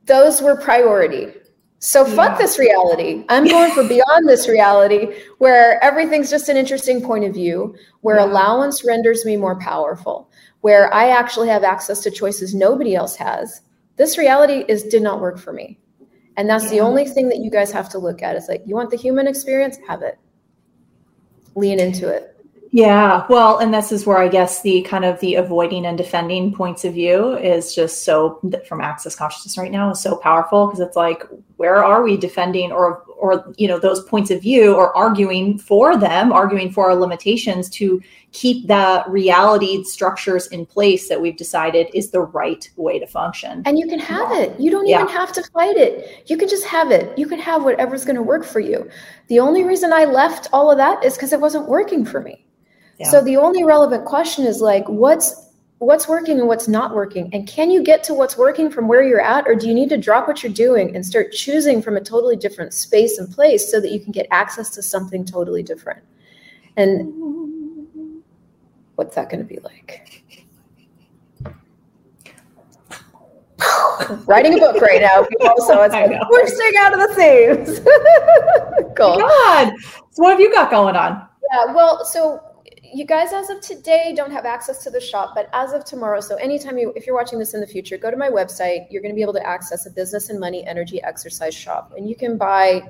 those 0.06 0.40
were 0.40 0.56
priority. 0.56 1.32
So 1.80 2.04
fuck 2.04 2.32
yeah. 2.32 2.38
this 2.38 2.58
reality. 2.58 3.24
I'm 3.28 3.46
going 3.46 3.72
for 3.72 3.84
beyond 3.86 4.28
this 4.28 4.48
reality 4.48 5.14
where 5.38 5.82
everything's 5.82 6.30
just 6.30 6.48
an 6.48 6.56
interesting 6.56 7.00
point 7.00 7.24
of 7.24 7.34
view, 7.34 7.76
where 8.00 8.16
yeah. 8.16 8.24
allowance 8.24 8.84
renders 8.84 9.24
me 9.24 9.36
more 9.36 9.58
powerful, 9.60 10.30
where 10.62 10.92
I 10.92 11.10
actually 11.10 11.48
have 11.48 11.62
access 11.62 12.00
to 12.02 12.10
choices 12.10 12.54
nobody 12.54 12.96
else 12.96 13.14
has. 13.16 13.60
This 13.96 14.18
reality 14.18 14.64
is 14.68 14.84
did 14.84 15.02
not 15.02 15.20
work 15.20 15.38
for 15.38 15.52
me. 15.52 15.78
And 16.36 16.48
that's 16.48 16.64
yeah. 16.64 16.70
the 16.70 16.80
only 16.80 17.04
thing 17.04 17.28
that 17.28 17.38
you 17.38 17.50
guys 17.50 17.70
have 17.72 17.88
to 17.90 17.98
look 17.98 18.22
at. 18.22 18.34
It's 18.34 18.48
like, 18.48 18.62
you 18.66 18.74
want 18.74 18.90
the 18.90 18.96
human 18.96 19.26
experience? 19.28 19.78
Have 19.86 20.02
it. 20.02 20.18
Lean 21.54 21.80
into 21.80 22.08
it. 22.08 22.37
Yeah, 22.70 23.26
well, 23.30 23.58
and 23.58 23.72
this 23.72 23.92
is 23.92 24.04
where 24.04 24.18
I 24.18 24.28
guess 24.28 24.60
the 24.60 24.82
kind 24.82 25.04
of 25.04 25.18
the 25.20 25.36
avoiding 25.36 25.86
and 25.86 25.96
defending 25.96 26.54
points 26.54 26.84
of 26.84 26.94
view 26.94 27.36
is 27.38 27.74
just 27.74 28.04
so 28.04 28.40
from 28.66 28.82
access 28.82 29.16
consciousness 29.16 29.56
right 29.56 29.70
now 29.70 29.90
is 29.90 30.02
so 30.02 30.16
powerful 30.16 30.66
because 30.66 30.80
it's 30.80 30.96
like 30.96 31.24
where 31.56 31.82
are 31.82 32.02
we 32.02 32.16
defending 32.16 32.70
or 32.70 33.02
or 33.18 33.52
you 33.56 33.66
know 33.68 33.78
those 33.78 34.04
points 34.04 34.30
of 34.30 34.42
view 34.42 34.74
or 34.74 34.94
arguing 34.96 35.56
for 35.56 35.96
them, 35.96 36.30
arguing 36.30 36.70
for 36.70 36.90
our 36.90 36.94
limitations 36.94 37.70
to 37.70 38.02
keep 38.32 38.66
the 38.66 39.02
reality 39.08 39.82
structures 39.84 40.46
in 40.48 40.66
place 40.66 41.08
that 41.08 41.20
we've 41.20 41.38
decided 41.38 41.88
is 41.94 42.10
the 42.10 42.20
right 42.20 42.68
way 42.76 42.98
to 42.98 43.06
function. 43.06 43.62
And 43.64 43.78
you 43.78 43.86
can 43.86 43.98
have 43.98 44.30
it. 44.32 44.60
You 44.60 44.70
don't 44.70 44.86
yeah. 44.86 45.02
even 45.02 45.08
have 45.08 45.32
to 45.32 45.42
fight 45.54 45.76
it. 45.76 46.28
You 46.28 46.36
can 46.36 46.48
just 46.48 46.64
have 46.64 46.90
it. 46.90 47.16
You 47.16 47.26
can 47.26 47.38
have 47.38 47.64
whatever's 47.64 48.04
going 48.04 48.16
to 48.16 48.22
work 48.22 48.44
for 48.44 48.60
you. 48.60 48.88
The 49.28 49.40
only 49.40 49.64
reason 49.64 49.92
I 49.92 50.04
left 50.04 50.48
all 50.52 50.70
of 50.70 50.76
that 50.76 51.02
is 51.02 51.14
because 51.14 51.32
it 51.32 51.40
wasn't 51.40 51.66
working 51.66 52.04
for 52.04 52.20
me. 52.20 52.44
So 53.04 53.22
the 53.22 53.36
only 53.36 53.64
relevant 53.64 54.04
question 54.04 54.44
is 54.44 54.60
like, 54.60 54.88
what's 54.88 55.48
what's 55.78 56.08
working 56.08 56.38
and 56.40 56.48
what's 56.48 56.66
not 56.66 56.94
working? 56.94 57.30
And 57.32 57.46
can 57.46 57.70
you 57.70 57.82
get 57.82 58.02
to 58.04 58.14
what's 58.14 58.36
working 58.36 58.70
from 58.70 58.88
where 58.88 59.02
you're 59.02 59.20
at 59.20 59.46
or 59.46 59.54
do 59.54 59.68
you 59.68 59.74
need 59.74 59.88
to 59.90 59.96
drop 59.96 60.26
what 60.26 60.42
you're 60.42 60.52
doing 60.52 60.94
and 60.96 61.06
start 61.06 61.32
choosing 61.32 61.80
from 61.80 61.96
a 61.96 62.00
totally 62.00 62.34
different 62.34 62.74
space 62.74 63.18
and 63.18 63.32
place 63.32 63.70
so 63.70 63.80
that 63.80 63.92
you 63.92 64.00
can 64.00 64.10
get 64.10 64.26
access 64.32 64.70
to 64.70 64.82
something 64.82 65.24
totally 65.24 65.62
different? 65.62 66.02
And 66.76 68.22
what's 68.96 69.14
that 69.14 69.30
going 69.30 69.40
to 69.40 69.46
be 69.46 69.60
like? 69.60 70.24
Writing 74.26 74.54
a 74.54 74.58
book 74.58 74.80
right 74.80 75.00
now 75.00 75.26
so 75.58 75.82
it's 75.82 75.92
like 75.92 76.10
bursting 76.30 76.72
out 76.78 76.92
of 76.92 77.00
the 77.00 77.14
seams 77.14 77.80
cool. 78.96 79.18
God. 79.18 79.72
so 80.10 80.22
what 80.22 80.30
have 80.30 80.40
you 80.40 80.52
got 80.52 80.70
going 80.70 80.96
on? 80.96 81.26
Yeah 81.52 81.72
well 81.72 82.04
so 82.04 82.40
you 82.92 83.04
guys 83.04 83.32
as 83.32 83.50
of 83.50 83.60
today 83.60 84.12
don't 84.16 84.30
have 84.30 84.44
access 84.44 84.82
to 84.82 84.90
the 84.90 85.00
shop 85.00 85.32
but 85.34 85.48
as 85.52 85.72
of 85.72 85.84
tomorrow 85.84 86.20
so 86.20 86.36
anytime 86.36 86.78
you 86.78 86.92
if 86.96 87.06
you're 87.06 87.14
watching 87.14 87.38
this 87.38 87.54
in 87.54 87.60
the 87.60 87.66
future 87.66 87.96
go 87.96 88.10
to 88.10 88.16
my 88.16 88.28
website. 88.28 88.86
You're 88.90 89.02
going 89.02 89.12
to 89.12 89.16
be 89.16 89.22
able 89.22 89.34
to 89.34 89.46
access 89.46 89.86
a 89.86 89.90
business 89.90 90.30
and 90.30 90.38
money 90.38 90.66
energy 90.66 91.02
exercise 91.02 91.54
shop 91.54 91.92
and 91.96 92.08
you 92.08 92.16
can 92.16 92.36
buy 92.36 92.82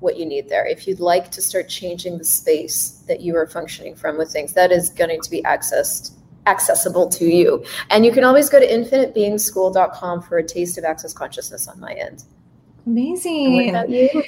what 0.00 0.18
you 0.18 0.26
need 0.26 0.48
there 0.48 0.66
if 0.66 0.86
you'd 0.86 1.00
like 1.00 1.30
to 1.30 1.40
start 1.40 1.68
changing 1.68 2.18
the 2.18 2.24
space 2.24 3.02
that 3.08 3.20
you 3.20 3.36
are 3.36 3.46
functioning 3.46 3.94
from 3.94 4.18
with 4.18 4.30
things. 4.30 4.52
That 4.52 4.70
is 4.70 4.90
going 4.90 5.20
to 5.20 5.30
be 5.30 5.42
accessed 5.42 6.12
accessible 6.46 7.08
to 7.08 7.24
you. 7.24 7.64
And 7.88 8.04
you 8.04 8.12
can 8.12 8.22
always 8.22 8.50
go 8.50 8.60
to 8.60 8.68
infinitebeingschool.com 8.68 10.22
for 10.22 10.36
a 10.36 10.46
taste 10.46 10.76
of 10.76 10.84
access 10.84 11.14
consciousness 11.14 11.66
on 11.68 11.80
my 11.80 11.94
end 11.94 12.24
Amazing. 12.86 13.74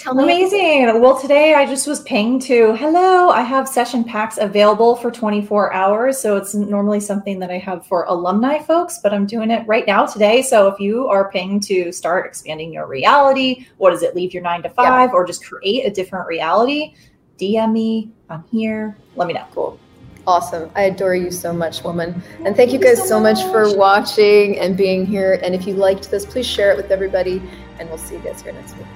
Amazing. 0.07 1.01
Well, 1.01 1.21
today 1.21 1.55
I 1.55 1.67
just 1.67 1.87
was 1.87 2.01
paying 2.01 2.39
to 2.41 2.75
hello. 2.77 3.29
I 3.29 3.43
have 3.43 3.69
session 3.69 4.03
packs 4.03 4.39
available 4.39 4.97
for 4.97 5.11
24 5.11 5.75
hours. 5.75 6.19
So 6.19 6.37
it's 6.37 6.55
normally 6.55 7.01
something 7.01 7.39
that 7.41 7.51
I 7.51 7.59
have 7.59 7.87
for 7.87 8.05
alumni 8.05 8.59
folks, 8.61 8.99
but 9.03 9.13
I'm 9.13 9.27
doing 9.27 9.51
it 9.51 9.67
right 9.67 9.87
now 9.87 10.07
today. 10.07 10.41
So 10.41 10.69
if 10.69 10.81
you 10.81 11.07
are 11.07 11.31
paying 11.31 11.61
to 11.61 11.93
start 11.93 12.25
expanding 12.25 12.73
your 12.73 12.87
reality, 12.87 13.67
what 13.77 13.91
does 13.91 14.03
it 14.03 14.17
leave 14.17 14.33
your 14.33 14.43
nine 14.43 14.63
to 14.63 14.71
five, 14.71 15.11
yeah. 15.11 15.15
or 15.15 15.27
just 15.27 15.45
create 15.45 15.85
a 15.85 15.91
different 15.91 16.27
reality? 16.27 16.95
DM 17.39 17.73
me. 17.73 18.11
I'm 18.31 18.45
here. 18.51 18.97
Let 19.17 19.29
me 19.29 19.35
know. 19.35 19.45
Cool. 19.53 19.79
Awesome. 20.27 20.71
I 20.75 20.85
adore 20.85 21.15
you 21.15 21.31
so 21.31 21.53
much, 21.53 21.85
woman. 21.85 22.21
And 22.45 22.57
thank 22.57 22.73
you 22.73 22.81
guys 22.81 23.07
so 23.07 23.21
much 23.21 23.43
for 23.53 23.77
watching 23.77 24.59
and 24.59 24.77
being 24.77 25.07
here. 25.07 25.39
And 25.43 25.55
if 25.55 25.69
you 25.69 25.75
liked 25.75 26.11
this, 26.11 26.25
please 26.25 26.47
share 26.47 26.73
it 26.73 26.77
with 26.77 26.91
everybody. 26.91 27.41
And 27.79 27.89
we'll 27.89 27.99
see 27.99 28.17
you 28.17 28.21
guys 28.21 28.43
here 28.43 28.53
next 28.53 28.77
week. 28.77 28.87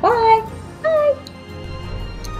Bye. 0.00 0.42
Bye. 0.82 1.16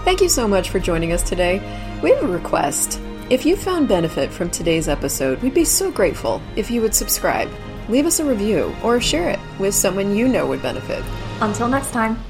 Thank 0.03 0.21
you 0.21 0.29
so 0.29 0.47
much 0.47 0.69
for 0.69 0.79
joining 0.79 1.13
us 1.13 1.23
today. 1.23 1.59
We 2.03 2.11
have 2.11 2.23
a 2.23 2.27
request. 2.27 2.99
If 3.29 3.45
you 3.45 3.55
found 3.55 3.87
benefit 3.87 4.31
from 4.31 4.51
today's 4.51 4.87
episode, 4.87 5.41
we'd 5.41 5.55
be 5.55 5.65
so 5.65 5.91
grateful 5.91 6.41
if 6.55 6.69
you 6.69 6.81
would 6.81 6.93
subscribe, 6.93 7.49
leave 7.89 8.05
us 8.05 8.19
a 8.19 8.25
review, 8.25 8.75
or 8.83 9.01
share 9.01 9.29
it 9.29 9.39
with 9.57 9.73
someone 9.73 10.15
you 10.15 10.27
know 10.27 10.45
would 10.45 10.61
benefit. 10.61 11.03
Until 11.41 11.67
next 11.67 11.91
time. 11.91 12.23